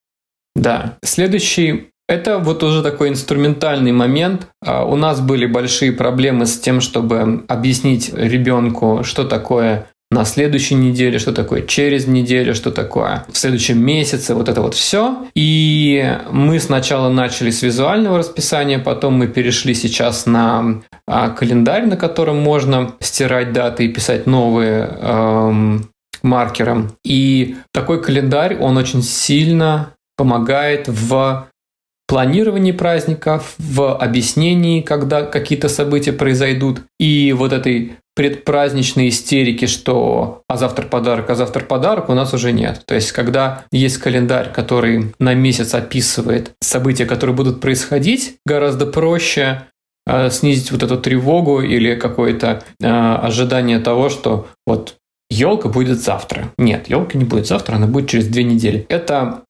[0.54, 0.98] Да.
[1.04, 4.48] Следующий это вот уже такой инструментальный момент.
[4.64, 10.74] А, у нас были большие проблемы с тем, чтобы объяснить ребенку, что такое на следующей
[10.74, 15.26] неделе, что такое через неделю, что такое в следующем месяце, вот это вот все.
[15.34, 21.96] И мы сначала начали с визуального расписания, потом мы перешли сейчас на а, календарь, на
[21.96, 25.88] котором можно стирать даты и писать новые эм,
[26.22, 26.92] маркером.
[27.04, 31.46] И такой календарь, он очень сильно помогает в
[32.10, 40.56] планировании праздников, в объяснении, когда какие-то события произойдут, и вот этой предпраздничной истерики, что а
[40.56, 42.82] завтра подарок, а завтра подарок, у нас уже нет.
[42.84, 49.68] То есть, когда есть календарь, который на месяц описывает события, которые будут происходить, гораздо проще
[50.04, 54.96] э, снизить вот эту тревогу или какое-то э, ожидание того, что вот
[55.30, 56.52] елка будет завтра.
[56.58, 58.84] Нет, елка не будет завтра, она будет через две недели.
[58.88, 59.44] Это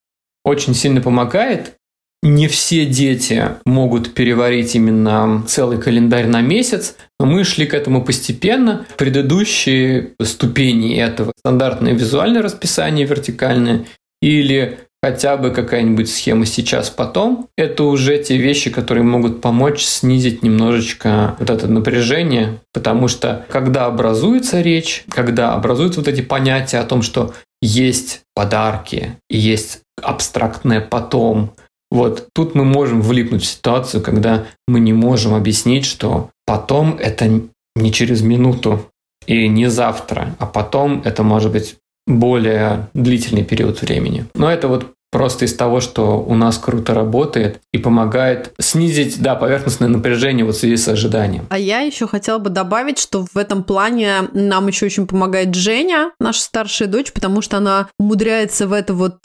[0.44, 1.76] очень сильно помогает,
[2.22, 8.86] не все дети могут переварить именно целый календарь на месяц, мы шли к этому постепенно.
[8.96, 13.86] Предыдущие ступени этого стандартное визуальное расписание вертикальное
[14.20, 20.42] или хотя бы какая-нибудь схема сейчас потом, это уже те вещи, которые могут помочь снизить
[20.42, 26.84] немножечко вот это напряжение, потому что когда образуется речь, когда образуются вот эти понятия о
[26.84, 31.54] том, что есть подарки есть абстрактное потом,
[31.90, 37.42] вот тут мы можем влипнуть в ситуацию, когда мы не можем объяснить, что потом это
[37.76, 38.86] не через минуту
[39.26, 41.76] и не завтра, а потом это может быть
[42.06, 44.26] более длительный период времени.
[44.34, 49.34] Но это вот просто из того, что у нас круто работает и помогает снизить, да,
[49.34, 51.46] поверхностное напряжение вот в связи с ожиданием.
[51.50, 56.12] А я еще хотела бы добавить, что в этом плане нам еще очень помогает Женя,
[56.20, 59.18] наша старшая дочь, потому что она умудряется в это вот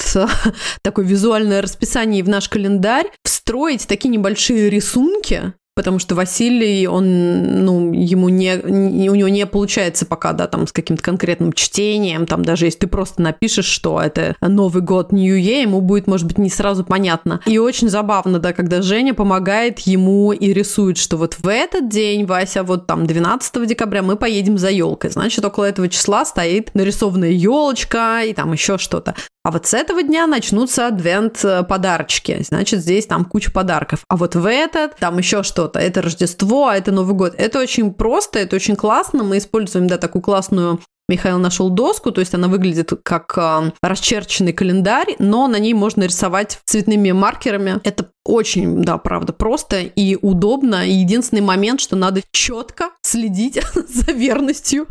[0.82, 7.92] такое визуальное расписание в наш календарь встроить такие небольшие рисунки, потому что Василий, он, ну,
[7.92, 12.44] ему не, не, у него не получается пока, да, там, с каким-то конкретным чтением, там,
[12.44, 16.38] даже если ты просто напишешь, что это Новый год New Year, ему будет, может быть,
[16.38, 17.42] не сразу понятно.
[17.46, 22.26] И очень забавно, да, когда Женя помогает ему и рисует, что вот в этот день,
[22.26, 25.10] Вася, вот там 12 декабря мы поедем за елкой.
[25.10, 29.14] Значит, около этого числа стоит нарисованная елочка и там еще что-то.
[29.46, 31.64] А вот с этого дня начнутся адвент э.
[32.42, 34.00] Значит, здесь там куча подарков.
[34.10, 35.78] А вот в этот там еще что-то.
[35.78, 37.36] Это Рождество, а это Новый год.
[37.38, 39.24] Это очень просто, это очень классно.
[39.24, 44.54] Мы используем, да, такую классную Михаил нашел доску, то есть она выглядит как э, расчерченный
[44.54, 47.80] календарь, но на ней можно рисовать цветными маркерами.
[47.84, 50.86] Это очень, да, правда, просто и удобно.
[50.88, 54.88] Единственный момент, что надо четко следить за верностью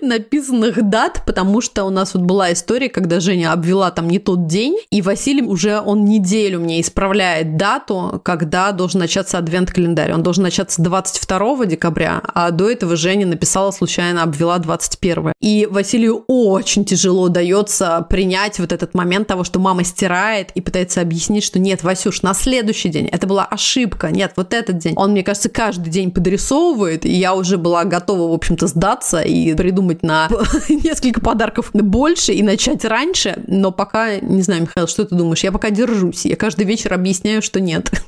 [0.00, 4.46] написанных дат, потому что у нас вот была история, когда Женя обвела там не тот
[4.46, 10.12] день, и Василий уже, он неделю мне исправляет дату, когда должен начаться адвент-календарь.
[10.12, 15.32] Он должен начаться 22 декабря, а до этого Женя написала случайно, обвела 21.
[15.40, 21.00] И Василию очень тяжело дается принять вот этот момент того, что мама стирает и пытается
[21.00, 23.06] объяснить, что нет, Васюш, на следующий следующий день.
[23.06, 24.10] Это была ошибка.
[24.10, 24.94] Нет, вот этот день.
[24.96, 29.54] Он, мне кажется, каждый день подрисовывает, и я уже была готова, в общем-то, сдаться и
[29.54, 30.28] придумать на
[30.68, 33.42] несколько подарков больше и начать раньше.
[33.46, 35.44] Но пока, не знаю, Михаил, что ты думаешь?
[35.44, 36.24] Я пока держусь.
[36.24, 37.90] Я каждый вечер объясняю, что нет.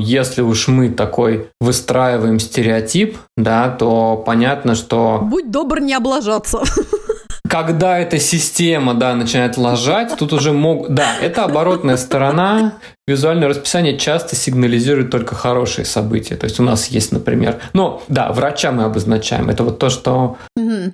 [0.00, 5.20] Если уж мы такой выстраиваем стереотип, да, то понятно, что...
[5.22, 6.62] Будь добр не облажаться.
[7.48, 10.88] Когда эта система, да, начинает лажать, тут уже мог...
[10.88, 12.74] Да, это оборотная сторона.
[13.06, 16.36] Визуальное расписание часто сигнализирует только хорошие события.
[16.36, 17.58] То есть у нас есть, например...
[17.72, 19.48] Ну, да, врача мы обозначаем.
[19.48, 20.38] Это вот то, что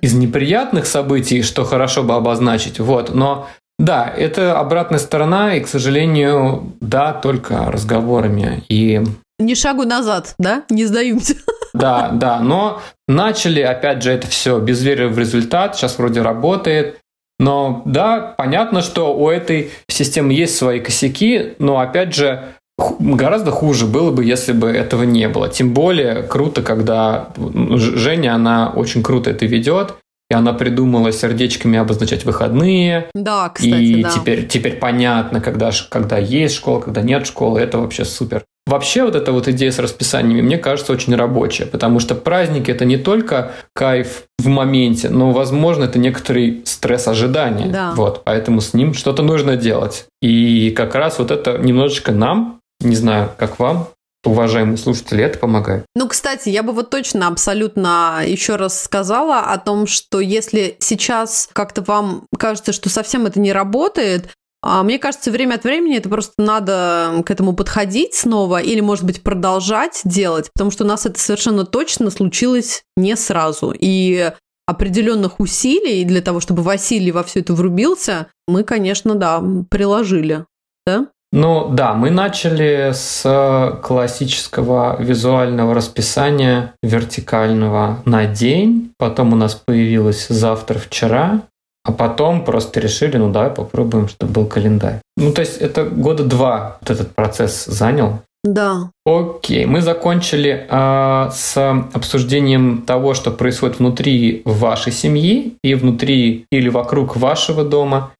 [0.01, 2.79] из неприятных событий, что хорошо бы обозначить.
[2.79, 3.47] Вот, но
[3.79, 8.63] да, это обратная сторона, и, к сожалению, да, только разговорами.
[8.69, 9.01] И
[9.39, 10.63] ни шагу назад, да?
[10.69, 11.35] Не сдаемся.
[11.73, 16.99] Да, да, но начали, опять же, это все без веры в результат, сейчас вроде работает.
[17.39, 22.43] Но да, понятно, что у этой системы есть свои косяки, но опять же,
[22.77, 25.49] гораздо хуже было бы, если бы этого не было.
[25.49, 29.95] Тем более круто, когда Женя, она очень круто это ведет,
[30.29, 33.09] и она придумала сердечками обозначать выходные.
[33.13, 34.09] Да, кстати, И да.
[34.09, 37.59] теперь, теперь понятно, когда, когда есть школа, когда нет школы.
[37.59, 38.43] Это вообще супер.
[38.65, 42.85] Вообще вот эта вот идея с расписаниями, мне кажется, очень рабочая, потому что праздники– это
[42.85, 47.67] не только кайф в моменте, но, возможно, это некоторый стресс ожидания.
[47.67, 47.91] Да.
[47.93, 50.05] Вот, поэтому с ним что-то нужно делать.
[50.21, 53.89] И как раз вот это немножечко нам, не знаю, как вам,
[54.25, 55.85] уважаемые слушатели, это помогает.
[55.95, 61.49] Ну, кстати, я бы вот точно абсолютно еще раз сказала о том, что если сейчас
[61.51, 64.29] как-то вам кажется, что совсем это не работает,
[64.65, 69.03] а мне кажется, время от времени это просто надо к этому подходить снова или, может
[69.03, 73.73] быть, продолжать делать, потому что у нас это совершенно точно случилось не сразу.
[73.77, 74.31] И
[74.65, 80.45] определенных усилий для того, чтобы Василий во все это врубился, мы, конечно, да, приложили.
[80.85, 81.07] Да?
[81.35, 90.27] Ну да, мы начали с классического визуального расписания вертикального на день, потом у нас появилось
[90.27, 91.41] завтра, вчера,
[91.83, 95.01] а потом просто решили, ну давай попробуем, чтобы был календарь.
[95.17, 98.21] Ну то есть это года два вот этот процесс занял.
[98.43, 98.91] Да.
[99.03, 101.57] Окей, мы закончили э, с
[101.93, 108.11] обсуждением того, что происходит внутри вашей семьи и внутри или вокруг вашего дома.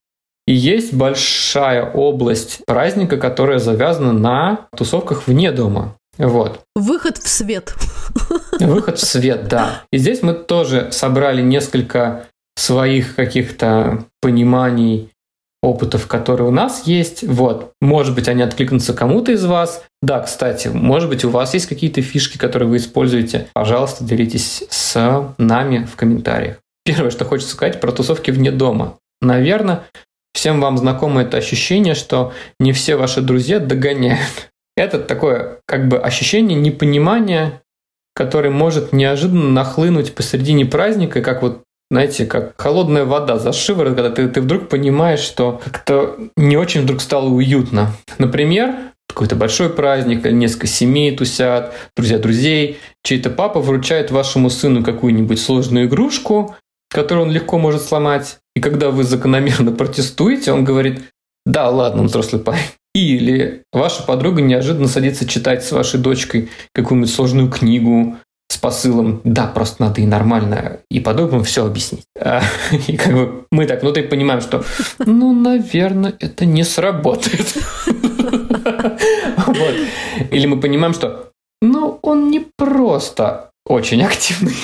[0.46, 5.96] И есть большая область праздника, которая завязана на тусовках вне дома.
[6.18, 6.62] Вот.
[6.76, 7.74] Выход в свет.
[8.60, 9.84] Выход в свет, да.
[9.92, 15.10] И здесь мы тоже собрали несколько своих каких-то пониманий,
[15.64, 17.24] опытов, которые у нас есть.
[17.24, 17.72] Вот.
[17.82, 19.84] Может быть, они откликнутся кому-то из вас.
[20.02, 23.48] Да, кстати, может быть, у вас есть какие-то фишки, которые вы используете.
[23.54, 26.58] Пожалуйста, делитесь с нами в комментариях.
[26.84, 28.98] Первое, что хочется сказать про тусовки вне дома.
[29.22, 29.86] Наверное,
[30.34, 34.52] всем вам знакомо это ощущение, что не все ваши друзья догоняют.
[34.76, 37.62] Это такое как бы ощущение непонимания,
[38.16, 44.10] которое может неожиданно нахлынуть посредине праздника, как вот знаете, как холодная вода за шиворот, когда
[44.10, 47.92] ты, ты вдруг понимаешь, что как-то не очень вдруг стало уютно.
[48.18, 48.74] Например,
[49.08, 55.86] какой-то большой праздник, несколько семей тусят, друзья друзей, чей-то папа вручает вашему сыну какую-нибудь сложную
[55.86, 56.56] игрушку,
[56.94, 61.02] которую он легко может сломать, и когда вы закономерно протестуете, он говорит,
[61.46, 62.62] да, ладно, взрослый парень.
[62.96, 68.18] Или ваша подруга неожиданно садится читать с вашей дочкой какую-нибудь сложную книгу,
[68.50, 72.04] с посылом, да, просто надо и нормально, и по-доброму все объяснить.
[72.20, 72.44] А,
[72.88, 74.64] и как бы мы так, ну ты понимаем, что,
[75.00, 77.52] ну, наверное, это не сработает.
[80.32, 84.56] Или мы понимаем, что ну, он не просто очень активный.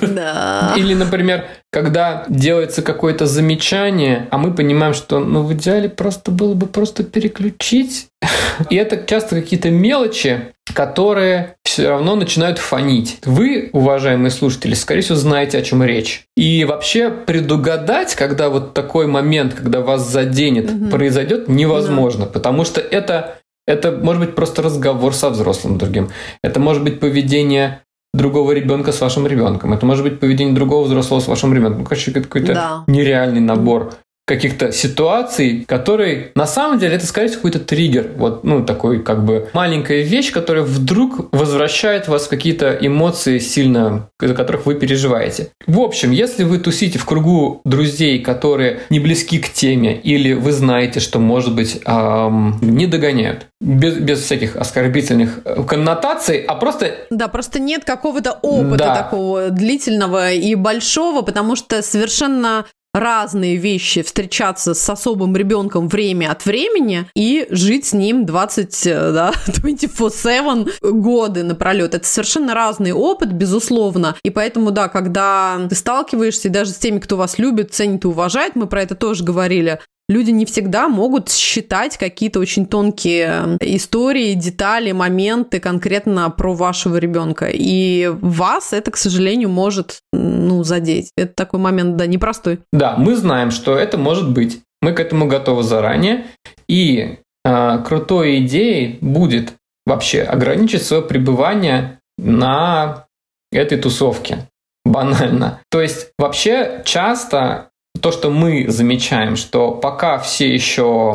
[0.00, 0.74] Да.
[0.78, 6.54] Или, например, когда делается какое-то замечание, а мы понимаем, что ну, в идеале просто было
[6.54, 8.08] бы просто переключить.
[8.70, 13.18] И это часто какие-то мелочи, которые все равно начинают фонить.
[13.24, 16.24] Вы, уважаемые слушатели, скорее всего, знаете, о чем речь.
[16.36, 20.88] И вообще предугадать, когда вот такой момент, когда вас заденет, угу.
[20.88, 22.32] произойдет, невозможно, да.
[22.32, 26.10] потому что это это может быть просто разговор со взрослым другим.
[26.42, 27.82] Это может быть поведение
[28.16, 29.72] другого ребенка с вашим ребенком.
[29.72, 31.84] Это может быть поведение другого взрослого с вашим ребенком.
[31.84, 32.84] Короче, какой-то да.
[32.86, 33.92] нереальный набор
[34.26, 38.10] каких-то ситуаций, которые на самом деле это, скорее всего, какой-то триггер.
[38.16, 44.08] Вот, ну, такой как бы маленькая вещь, которая вдруг возвращает вас в какие-то эмоции сильно,
[44.20, 45.50] из-за которых вы переживаете.
[45.66, 50.50] В общем, если вы тусите в кругу друзей, которые не близки к теме, или вы
[50.50, 56.94] знаете, что, может быть, эм, не догоняют, без, без всяких оскорбительных э, коннотаций, а просто...
[57.10, 58.96] Да, просто нет какого-то опыта да.
[58.96, 62.66] такого длительного и большого, потому что совершенно
[62.98, 69.12] разные вещи, встречаться с особым ребенком время от времени и жить с ним 20, э,
[69.12, 71.94] да, 24-7 годы напролет.
[71.94, 74.16] Это совершенно разный опыт, безусловно.
[74.22, 78.56] И поэтому, да, когда ты сталкиваешься даже с теми, кто вас любит, ценит и уважает,
[78.56, 84.92] мы про это тоже говорили, люди не всегда могут считать какие-то очень тонкие истории, детали,
[84.92, 87.48] моменты конкретно про вашего ребенка.
[87.52, 91.10] И вас это, к сожалению, может ну, задеть.
[91.16, 92.60] Это такой момент, да, непростой.
[92.72, 94.60] Да, мы знаем, что это может быть.
[94.82, 96.26] Мы к этому готовы заранее.
[96.68, 99.54] И э, крутой идеей будет
[99.84, 103.06] вообще ограничить свое пребывание на
[103.52, 104.48] этой тусовке.
[104.84, 105.60] Банально.
[105.70, 107.70] То есть вообще часто
[108.00, 111.14] то, что мы замечаем, что пока все еще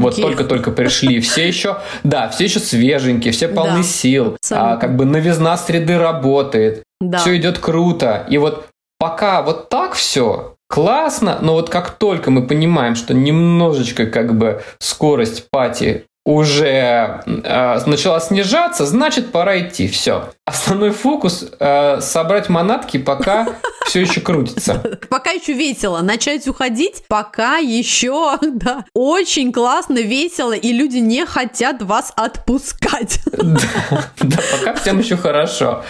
[0.00, 4.96] вот только-только пришли, все еще, да, все еще свеженькие, все полны да, сил, а, как
[4.96, 7.18] бы новизна среды работает, да.
[7.18, 8.26] все идет круто.
[8.28, 8.66] И вот
[8.98, 14.62] пока вот так все, классно, но вот как только мы понимаем, что немножечко как бы
[14.78, 19.88] скорость пати уже э, начала снижаться, значит пора идти.
[19.88, 20.30] Все.
[20.46, 23.48] Основной фокус э, собрать манатки, пока
[23.86, 24.74] все еще крутится.
[25.10, 26.00] Пока еще весело.
[26.00, 33.20] Начать уходить, пока еще да, очень классно, весело, и люди не хотят вас отпускать.
[33.32, 35.84] Да, пока всем еще хорошо.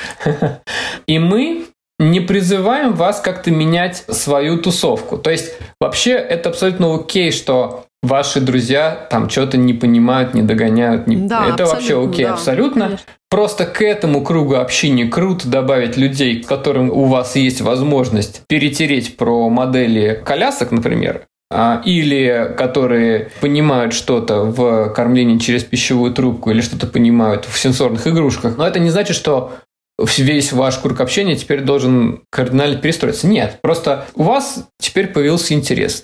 [1.06, 1.66] И мы
[1.98, 5.18] не призываем вас как-то менять свою тусовку.
[5.18, 11.06] То есть вообще это абсолютно окей, что ваши друзья там что-то не понимают, не догоняют.
[11.06, 11.16] Не...
[11.16, 12.84] Да, это вообще окей, да, абсолютно.
[12.86, 13.06] Конечно.
[13.30, 19.16] Просто к этому кругу общения круто добавить людей, с которым у вас есть возможность перетереть
[19.16, 26.60] про модели колясок, например, а, или которые понимают что-то в кормлении через пищевую трубку или
[26.60, 28.56] что-то понимают в сенсорных игрушках.
[28.58, 29.52] Но это не значит, что
[29.98, 33.26] весь ваш круг общения теперь должен кардинально перестроиться.
[33.26, 36.02] Нет, просто у вас теперь появился интерес.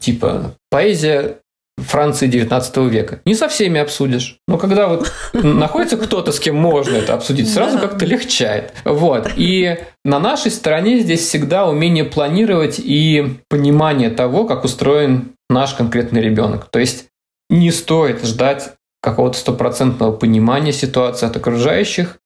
[0.00, 1.38] Типа поэзия
[1.78, 3.20] Франции 19 века.
[3.24, 4.38] Не со всеми обсудишь.
[4.48, 8.72] Но когда вот находится кто-то, с кем можно это обсудить, сразу как-то легчает.
[8.84, 9.30] Вот.
[9.36, 16.20] И на нашей стороне здесь всегда умение планировать и понимание того, как устроен наш конкретный
[16.20, 16.66] ребенок.
[16.70, 17.06] То есть
[17.48, 22.18] не стоит ждать какого-то стопроцентного понимания ситуации от окружающих,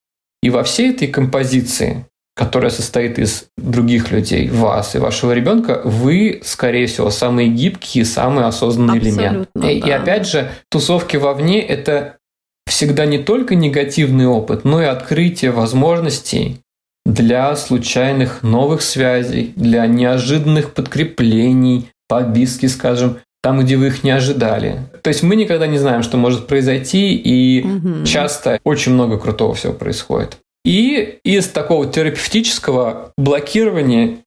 [0.42, 6.40] и во всей этой композиции, которая состоит из других людей, вас и вашего ребенка, вы,
[6.44, 9.48] скорее всего, самые гибкие, самый осознанный Абсолютно, элемент.
[9.54, 9.70] Да.
[9.70, 12.16] И, и опять же, тусовки вовне– это
[12.66, 16.60] всегда не только негативный опыт, но и открытие возможностей
[17.04, 24.80] для случайных новых связей, для неожиданных подкреплений, подбиски, скажем, там, где вы их не ожидали.
[25.02, 28.04] То есть мы никогда не знаем, что может произойти, и угу.
[28.04, 30.38] часто очень много крутого всего происходит.
[30.64, 34.18] И из такого терапевтического блокирования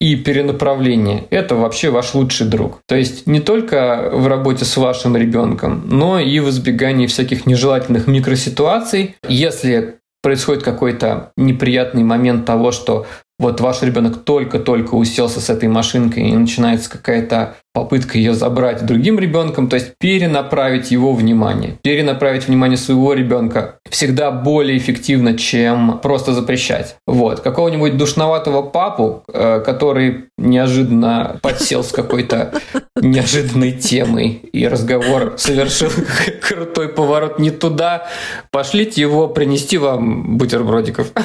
[0.00, 2.80] и перенаправления это вообще ваш лучший друг.
[2.88, 8.08] То есть не только в работе с вашим ребенком, но и в избегании всяких нежелательных
[8.08, 9.14] микроситуаций.
[9.28, 13.06] Если происходит какой-то неприятный момент того, что
[13.38, 19.18] вот ваш ребенок только-только уселся с этой машинкой и начинается какая-то попытка ее забрать другим
[19.18, 21.76] ребенком, то есть перенаправить его внимание.
[21.82, 26.96] Перенаправить внимание своего ребенка всегда более эффективно, чем просто запрещать.
[27.06, 27.40] Вот.
[27.40, 32.52] Какого-нибудь душноватого папу, э, который неожиданно подсел с какой-то
[32.96, 35.90] неожиданной темой, и разговор совершил
[36.40, 38.06] крутой поворот не туда,
[38.52, 41.08] пошлите его принести вам бутербродиков.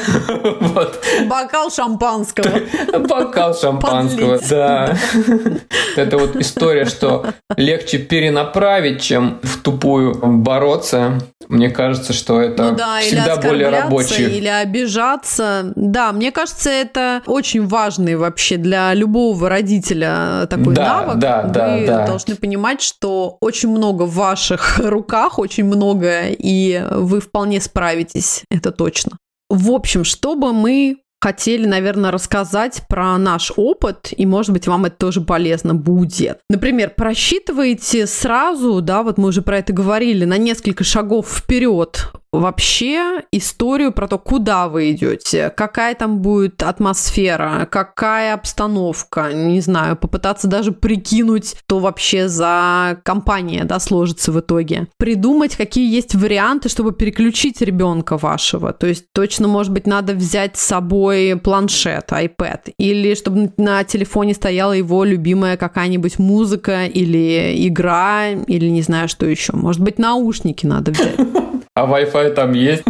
[0.59, 1.03] Вот.
[1.27, 2.61] Бокал шампанского.
[2.99, 4.97] Бокал шампанского, да.
[5.95, 7.25] Это вот история, что
[7.55, 11.19] легче перенаправить, чем в тупую бороться.
[11.47, 14.25] Мне кажется, что это ну да, всегда более рабочий.
[14.25, 15.71] Или обижаться.
[15.75, 21.17] Да, мне кажется, это очень важный вообще для любого родителя такой да, навык.
[21.17, 22.05] Да, Вы да, да.
[22.05, 28.71] должны понимать, что очень много в ваших руках, очень много, и вы вполне справитесь, это
[28.71, 29.17] точно.
[29.49, 34.95] В общем, чтобы мы хотели, наверное, рассказать про наш опыт, и, может быть, вам это
[34.95, 36.39] тоже полезно будет.
[36.49, 43.21] Например, просчитывайте сразу, да, вот мы уже про это говорили, на несколько шагов вперед вообще
[43.31, 50.47] историю про то, куда вы идете, какая там будет атмосфера, какая обстановка, не знаю, попытаться
[50.47, 54.87] даже прикинуть, что вообще за компания, да, сложится в итоге.
[54.97, 58.73] Придумать, какие есть варианты, чтобы переключить ребенка вашего.
[58.73, 64.33] То есть точно, может быть, надо взять с собой планшет, iPad, или чтобы на телефоне
[64.33, 69.53] стояла его любимая какая-нибудь музыка или игра, или не знаю, что еще.
[69.53, 71.19] Может быть, наушники надо взять.
[71.79, 72.83] А Wi-Fi там есть?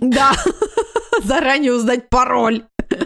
[0.00, 0.32] Да,
[1.24, 2.64] заранее узнать пароль.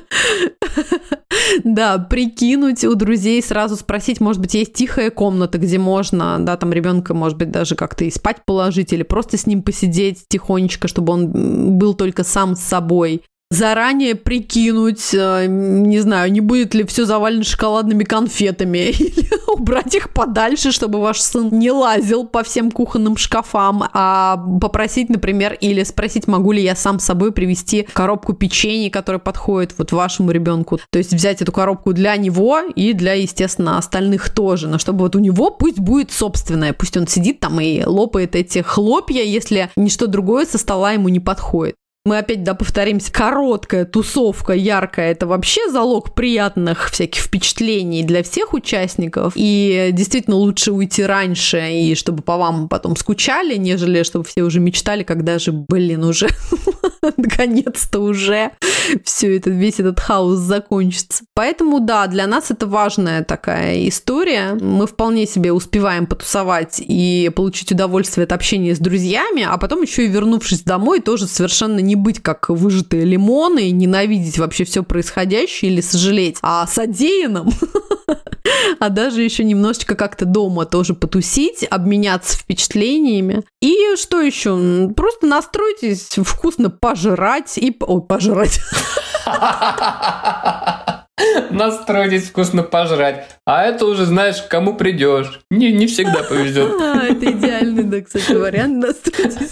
[1.63, 6.73] Да, прикинуть у друзей, сразу спросить, может быть, есть тихая комната, где можно, да, там
[6.73, 11.13] ребенка, может быть, даже как-то и спать положить, или просто с ним посидеть тихонечко, чтобы
[11.13, 13.23] он был только сам с собой
[13.55, 20.11] заранее прикинуть, э, не знаю, не будет ли все завалено шоколадными конфетами, или убрать их
[20.13, 26.27] подальше, чтобы ваш сын не лазил по всем кухонным шкафам, а попросить, например, или спросить,
[26.27, 30.81] могу ли я сам с собой привезти коробку печенья, которая подходит вот вашему ребенку.
[30.91, 35.17] То есть взять эту коробку для него и для, естественно, остальных тоже, но чтобы вот
[35.17, 40.07] у него пусть будет собственное, пусть он сидит там и лопает эти хлопья, если ничто
[40.07, 41.77] другое со стола ему не подходит
[42.07, 48.53] мы опять, да, повторимся, короткая тусовка, яркая, это вообще залог приятных всяких впечатлений для всех
[48.53, 49.33] участников.
[49.37, 54.61] И действительно лучше уйти раньше, и чтобы по вам потом скучали, нежели чтобы все уже
[54.61, 56.29] мечтали, когда же, блин, уже
[57.17, 58.51] наконец-то уже
[59.03, 61.25] все это, весь этот хаос закончится.
[61.35, 64.55] Поэтому, да, для нас это важная такая история.
[64.61, 70.05] Мы вполне себе успеваем потусовать и получить удовольствие от общения с друзьями, а потом еще
[70.05, 75.81] и вернувшись домой, тоже совершенно не быть как выжатые лимоны, ненавидеть вообще все происходящее или
[75.81, 77.51] сожалеть о содеянном,
[78.81, 83.43] а даже еще немножечко как-то дома тоже потусить, обменяться впечатлениями.
[83.61, 84.91] И что еще?
[84.95, 87.77] Просто настройтесь вкусно пожрать и...
[87.81, 88.61] Ой, пожрать.
[91.51, 93.29] Настройтесь вкусно пожрать.
[93.47, 95.41] А это уже знаешь, кому придешь.
[95.51, 96.73] Не, не всегда повезет.
[96.85, 98.85] А, это идеальный, да, кстати, вариант.
[98.85, 99.51] Настройтесь.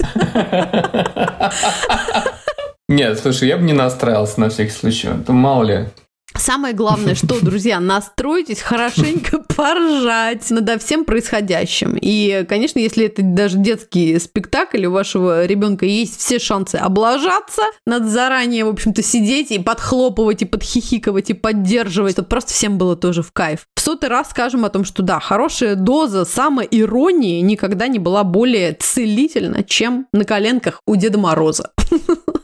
[2.93, 5.09] Нет, слушай, я бы не настраивался на всякий случай.
[5.27, 5.87] То мало ли,
[6.35, 11.97] Самое главное, что, друзья, настройтесь хорошенько поржать над всем происходящим.
[11.99, 18.09] И, конечно, если это даже детский спектакль, у вашего ребенка есть все шансы облажаться, надо
[18.09, 23.23] заранее, в общем-то, сидеть и подхлопывать, и подхихиковать, и поддерживать, чтобы просто всем было тоже
[23.23, 23.67] в кайф.
[23.75, 28.75] В сотый раз скажем о том, что да, хорошая доза самоиронии никогда не была более
[28.75, 31.73] целительна, чем на коленках у Деда Мороза.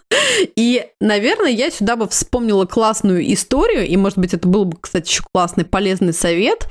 [0.57, 5.09] И, наверное, я сюда бы вспомнила классную историю, и, может быть, это был бы, кстати,
[5.09, 6.69] еще классный, полезный совет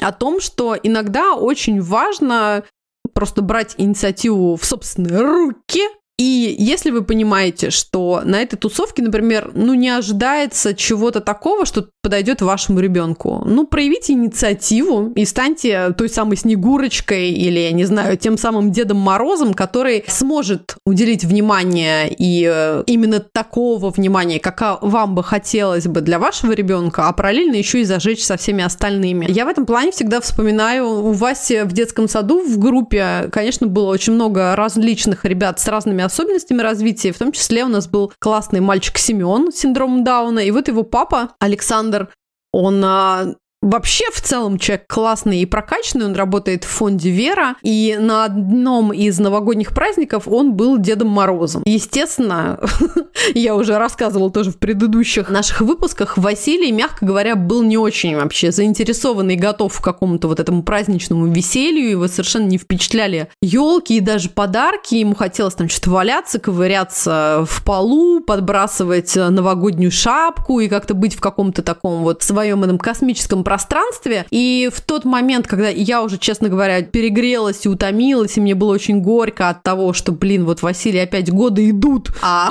[0.00, 2.64] о том, что иногда очень важно
[3.12, 5.82] просто брать инициативу в собственные руки
[6.20, 11.86] и если вы понимаете, что на этой тусовке, например, ну не ожидается чего-то такого, что
[12.02, 18.18] подойдет вашему ребенку, ну проявите инициативу и станьте той самой Снегурочкой или, я не знаю,
[18.18, 25.14] тем самым Дедом Морозом, который сможет уделить внимание и э, именно такого внимания, как вам
[25.14, 29.24] бы хотелось бы для вашего ребенка, а параллельно еще и зажечь со всеми остальными.
[29.26, 33.90] Я в этом плане всегда вспоминаю, у Васи в детском саду в группе, конечно, было
[33.90, 37.12] очень много различных ребят с разными особенностями развития.
[37.12, 40.40] В том числе у нас был классный мальчик Семен с синдромом Дауна.
[40.40, 42.12] И вот его папа Александр,
[42.52, 47.98] он а, Вообще, в целом, человек классный и прокачанный, он работает в фонде Вера, и
[48.00, 51.62] на одном из новогодних праздников он был Дедом Морозом.
[51.66, 52.58] Естественно,
[53.34, 58.50] я уже рассказывала тоже в предыдущих наших выпусках, Василий, мягко говоря, был не очень вообще
[58.50, 64.00] заинтересован и готов к какому-то вот этому праздничному веселью, его совершенно не впечатляли елки и
[64.00, 70.94] даже подарки, ему хотелось там что-то валяться, ковыряться в полу, подбрасывать новогоднюю шапку и как-то
[70.94, 74.26] быть в каком-то таком вот своем этом космическом пространстве.
[74.30, 78.72] И в тот момент, когда я уже, честно говоря, перегрелась и утомилась, и мне было
[78.72, 82.50] очень горько от того, что, блин, вот Василий опять годы идут, а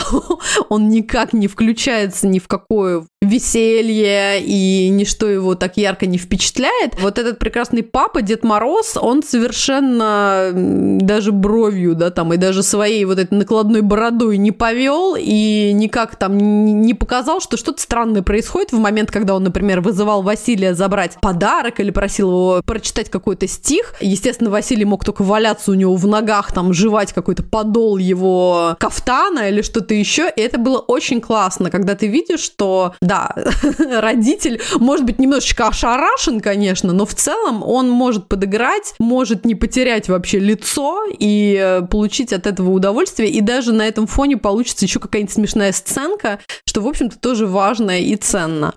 [0.68, 7.00] он никак не включается ни в какое веселье, и ничто его так ярко не впечатляет.
[7.02, 13.06] Вот этот прекрасный папа, Дед Мороз, он совершенно даже бровью, да, там, и даже своей
[13.06, 18.74] вот этой накладной бородой не повел, и никак там не показал, что что-то странное происходит
[18.74, 23.93] в момент, когда он, например, вызывал Василия забрать подарок или просил его прочитать какой-то стих.
[24.01, 29.49] Естественно, Василий мог только валяться у него в ногах, там, жевать какой-то подол его кафтана
[29.49, 33.35] или что-то еще, и это было очень классно, когда ты видишь, что да,
[33.77, 40.09] родитель может быть немножечко ошарашен, конечно, но в целом он может подыграть, может не потерять
[40.09, 43.29] вообще лицо и получить от этого удовольствие.
[43.29, 47.99] И даже на этом фоне получится еще какая-нибудь смешная сценка, что, в общем-то, тоже важно
[48.01, 48.73] и ценно.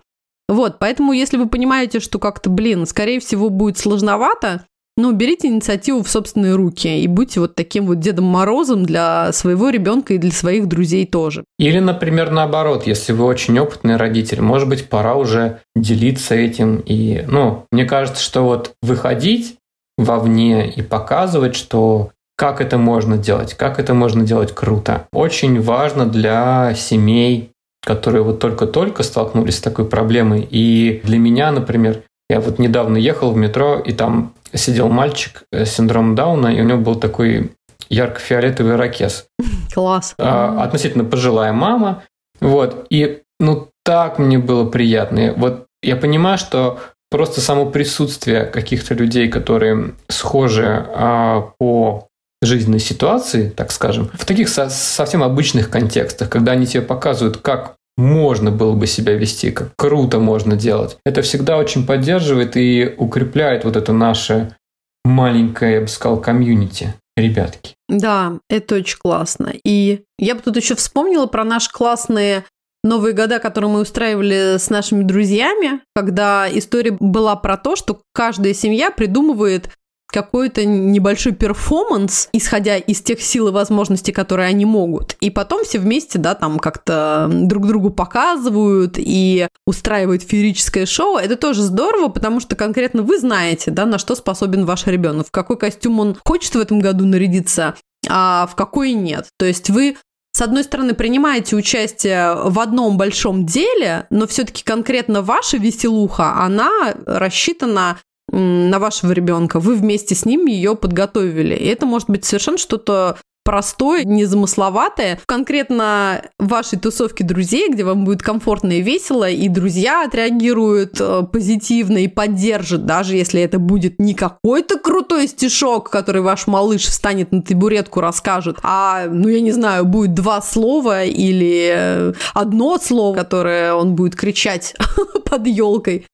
[0.49, 4.66] Вот, поэтому если вы понимаете, что как-то, блин, скорее всего, будет сложновато,
[4.97, 9.70] ну, берите инициативу в собственные руки и будьте вот таким вот Дедом Морозом для своего
[9.70, 11.45] ребенка и для своих друзей тоже.
[11.59, 16.82] Или, например, наоборот, если вы очень опытный родитель, может быть, пора уже делиться этим.
[16.84, 19.57] И, ну, мне кажется, что вот выходить
[19.97, 25.07] вовне и показывать, что как это можно делать, как это можно делать круто.
[25.12, 27.51] Очень важно для семей,
[27.83, 30.47] которые вот только-только столкнулись с такой проблемой.
[30.51, 35.68] И для меня, например, я вот недавно ехал в метро, и там сидел мальчик с
[35.68, 37.53] синдромом Дауна, и у него был такой
[37.89, 39.26] ярко-фиолетовый ракес.
[39.74, 40.14] Класс.
[40.18, 42.05] А, относительно пожилая мама.
[42.41, 42.87] Вот.
[42.91, 45.35] И ну так мне было приятно.
[45.37, 46.78] Вот я понимаю, что
[47.11, 52.09] просто само присутствие каких-то людей, которые схожи а, по
[52.43, 57.76] жизненной ситуации, так скажем, в таких со- совсем обычных контекстах, когда они тебе показывают, как
[57.97, 60.97] можно было бы себя вести, как круто можно делать.
[61.05, 64.57] Это всегда очень поддерживает и укрепляет вот это наше
[65.05, 67.74] маленькое, я бы сказал, комьюнити, ребятки.
[67.88, 69.53] Да, это очень классно.
[69.64, 72.45] И я бы тут еще вспомнила про наши классные
[72.84, 78.55] Новые года, которые мы устраивали с нашими друзьями, когда история была про то, что каждая
[78.55, 79.70] семья придумывает
[80.12, 85.16] какой-то небольшой перформанс, исходя из тех сил и возможностей, которые они могут.
[85.20, 91.16] И потом все вместе, да, там как-то друг другу показывают и устраивают феерическое шоу.
[91.16, 95.30] Это тоже здорово, потому что конкретно вы знаете, да, на что способен ваш ребенок, в
[95.30, 97.74] какой костюм он хочет в этом году нарядиться,
[98.08, 99.28] а в какой нет.
[99.38, 99.96] То есть вы
[100.34, 106.94] с одной стороны, принимаете участие в одном большом деле, но все-таки конкретно ваша веселуха, она
[107.04, 107.98] рассчитана
[108.31, 111.55] на вашего ребенка, вы вместе с ним ее подготовили.
[111.55, 115.18] И это может быть совершенно что-то простое, незамысловатое.
[115.27, 121.99] Конкретно вашей тусовке друзей, где вам будет комфортно и весело, и друзья отреагируют э, позитивно
[121.99, 127.43] и поддержат, даже если это будет не какой-то крутой стишок, который ваш малыш встанет на
[127.43, 133.75] табуретку, расскажет, а, ну, я не знаю, будет два слова или э, одно слово, которое
[133.75, 134.75] он будет кричать
[135.25, 136.07] под елкой.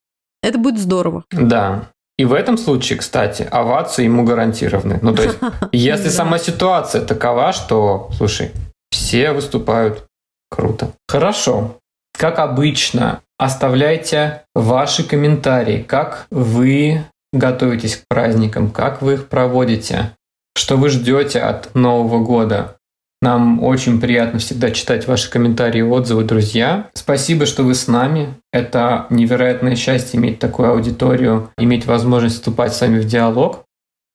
[0.43, 1.25] Это будет здорово.
[1.33, 4.99] Да, и в этом случае, кстати, овации ему гарантированы.
[5.01, 5.39] Ну, то есть,
[5.73, 8.51] если сама ситуация такова, что, слушай,
[8.91, 10.05] все выступают
[10.51, 10.91] круто.
[11.07, 11.79] Хорошо.
[12.19, 20.17] Как обычно, оставляйте ваши комментарии, как вы готовитесь к праздникам, как вы их проводите,
[20.57, 22.78] что вы ждете от Нового года.
[23.21, 26.89] Нам очень приятно всегда читать ваши комментарии и отзывы, друзья.
[26.95, 28.35] Спасибо, что вы с нами.
[28.53, 33.65] Это невероятное счастье иметь такую аудиторию, иметь возможность вступать с вами в диалог.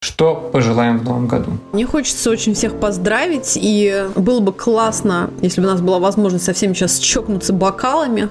[0.01, 1.51] Что пожелаем в новом году?
[1.73, 6.45] Мне хочется очень всех поздравить, и было бы классно, если бы у нас была возможность
[6.45, 8.29] со всеми сейчас чокнуться бокалами,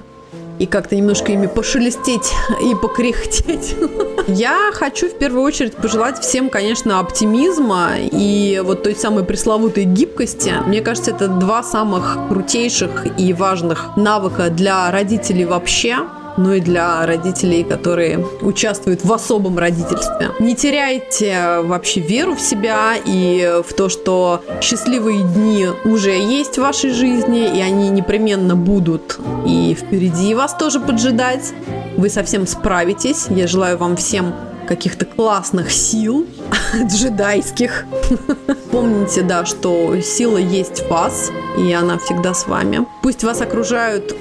[0.59, 2.31] и как-то немножко ими пошелестеть
[2.63, 3.75] и покряхтеть.
[4.27, 10.53] Я хочу в первую очередь пожелать всем, конечно, оптимизма и вот той самой пресловутой гибкости.
[10.65, 15.97] Мне кажется, это два самых крутейших и важных навыка для родителей вообще
[16.37, 20.31] но и для родителей, которые участвуют в особом родительстве.
[20.39, 26.61] Не теряйте вообще веру в себя и в то, что счастливые дни уже есть в
[26.61, 31.53] вашей жизни, и они непременно будут и впереди вас тоже поджидать.
[31.97, 33.27] Вы совсем справитесь.
[33.29, 34.33] Я желаю вам всем
[34.67, 36.25] каких-то классных сил
[36.83, 37.85] джедайских.
[38.71, 42.85] Помните, да, что сила есть в вас, и она всегда с вами.
[43.01, 44.15] Пусть вас окружают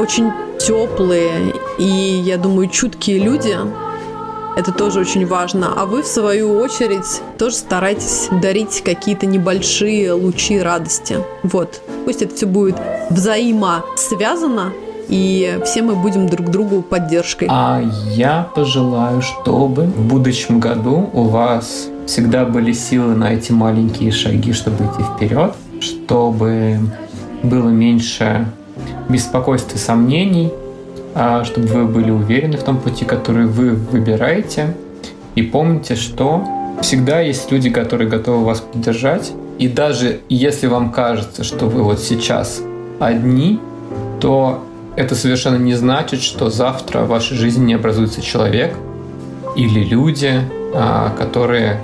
[0.00, 3.54] очень теплые и, я думаю, чуткие люди.
[4.56, 5.72] Это тоже очень важно.
[5.76, 11.18] А вы, в свою очередь, тоже старайтесь дарить какие-то небольшие лучи радости.
[11.42, 11.82] Вот.
[12.04, 12.76] Пусть это все будет
[13.10, 14.72] взаимосвязано,
[15.08, 17.48] и все мы будем друг другу поддержкой.
[17.50, 17.80] А
[18.14, 24.52] я пожелаю, чтобы в будущем году у вас всегда были силы на эти маленькие шаги,
[24.52, 26.80] чтобы идти вперед, чтобы
[27.42, 28.46] было меньше
[29.10, 30.52] беспокойств и сомнений,
[31.14, 34.74] а чтобы вы были уверены в том пути, который вы выбираете.
[35.34, 36.44] И помните, что
[36.80, 39.32] всегда есть люди, которые готовы вас поддержать.
[39.58, 42.62] И даже если вам кажется, что вы вот сейчас
[42.98, 43.60] одни,
[44.20, 44.64] то
[44.96, 48.74] это совершенно не значит, что завтра в вашей жизни не образуется человек
[49.56, 50.40] или люди,
[50.74, 51.80] а, которые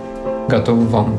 [0.49, 1.19] готовы вам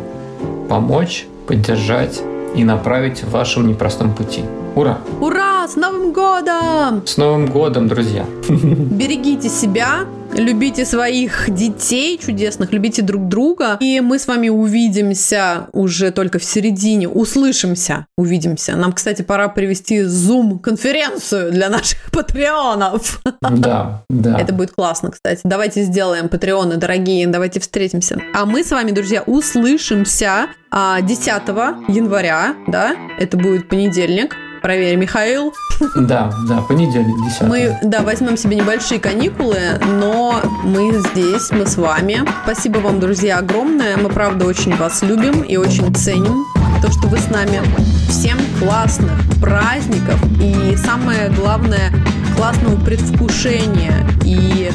[0.70, 2.22] помочь, поддержать
[2.56, 4.44] и направить в вашем непростом пути.
[4.76, 5.00] Ура!
[5.20, 5.57] Ура!
[5.68, 7.06] С Новым годом!
[7.06, 8.26] С Новым годом, друзья!
[8.48, 13.76] Берегите себя, любите своих детей чудесных, любите друг друга.
[13.82, 18.78] И мы с вами увидимся уже только в середине, услышимся, увидимся.
[18.78, 23.22] Нам, кстати, пора привести Zoom-конференцию для наших патреонов.
[23.42, 24.40] Да, да.
[24.40, 25.42] Это будет классно, кстати.
[25.44, 28.22] Давайте сделаем патреоны, дорогие, давайте встретимся.
[28.34, 34.34] А мы с вами, друзья, услышимся 10 а, января, да, это будет понедельник.
[34.62, 35.54] Проверь, Михаил.
[35.96, 41.78] Да, да, понедельник, 10 Мы, да, возьмем себе небольшие каникулы, но мы здесь, мы с
[41.78, 42.22] вами.
[42.44, 43.98] Спасибо вам, друзья, огромное.
[43.98, 46.46] Мы, правда, очень вас любим и очень ценим
[46.82, 47.62] то, что вы с нами.
[48.10, 51.92] Всем классных праздников и самое главное,
[52.36, 54.72] классного предвкушения и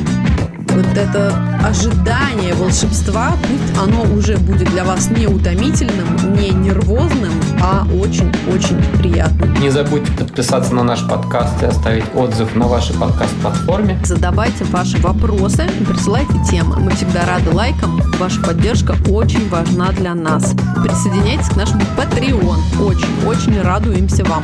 [0.75, 7.87] вот это ожидание волшебства, пусть оно уже будет для вас не утомительным, не нервозным, а
[8.01, 9.55] очень-очень приятным.
[9.55, 13.99] Не забудьте подписаться на наш подкаст и оставить отзыв на вашей подкаст-платформе.
[14.05, 16.77] Задавайте ваши вопросы и присылайте темы.
[16.81, 18.01] Мы всегда рады лайкам.
[18.19, 20.55] Ваша поддержка очень важна для нас.
[20.83, 22.85] Присоединяйтесь к нашему Patreon.
[22.85, 24.43] Очень-очень радуемся вам.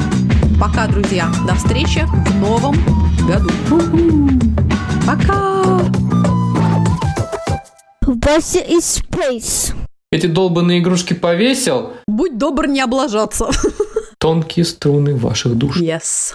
[0.61, 1.29] Пока, друзья.
[1.47, 2.77] До встречи в новом
[3.27, 3.51] году.
[5.07, 6.08] Пока!
[8.29, 9.75] Вася из Space.
[10.13, 11.95] Эти долбанные игрушки повесил.
[12.07, 13.49] Будь добр не облажаться.
[14.19, 15.81] Тонкие струны ваших душ.
[15.81, 16.35] Yes.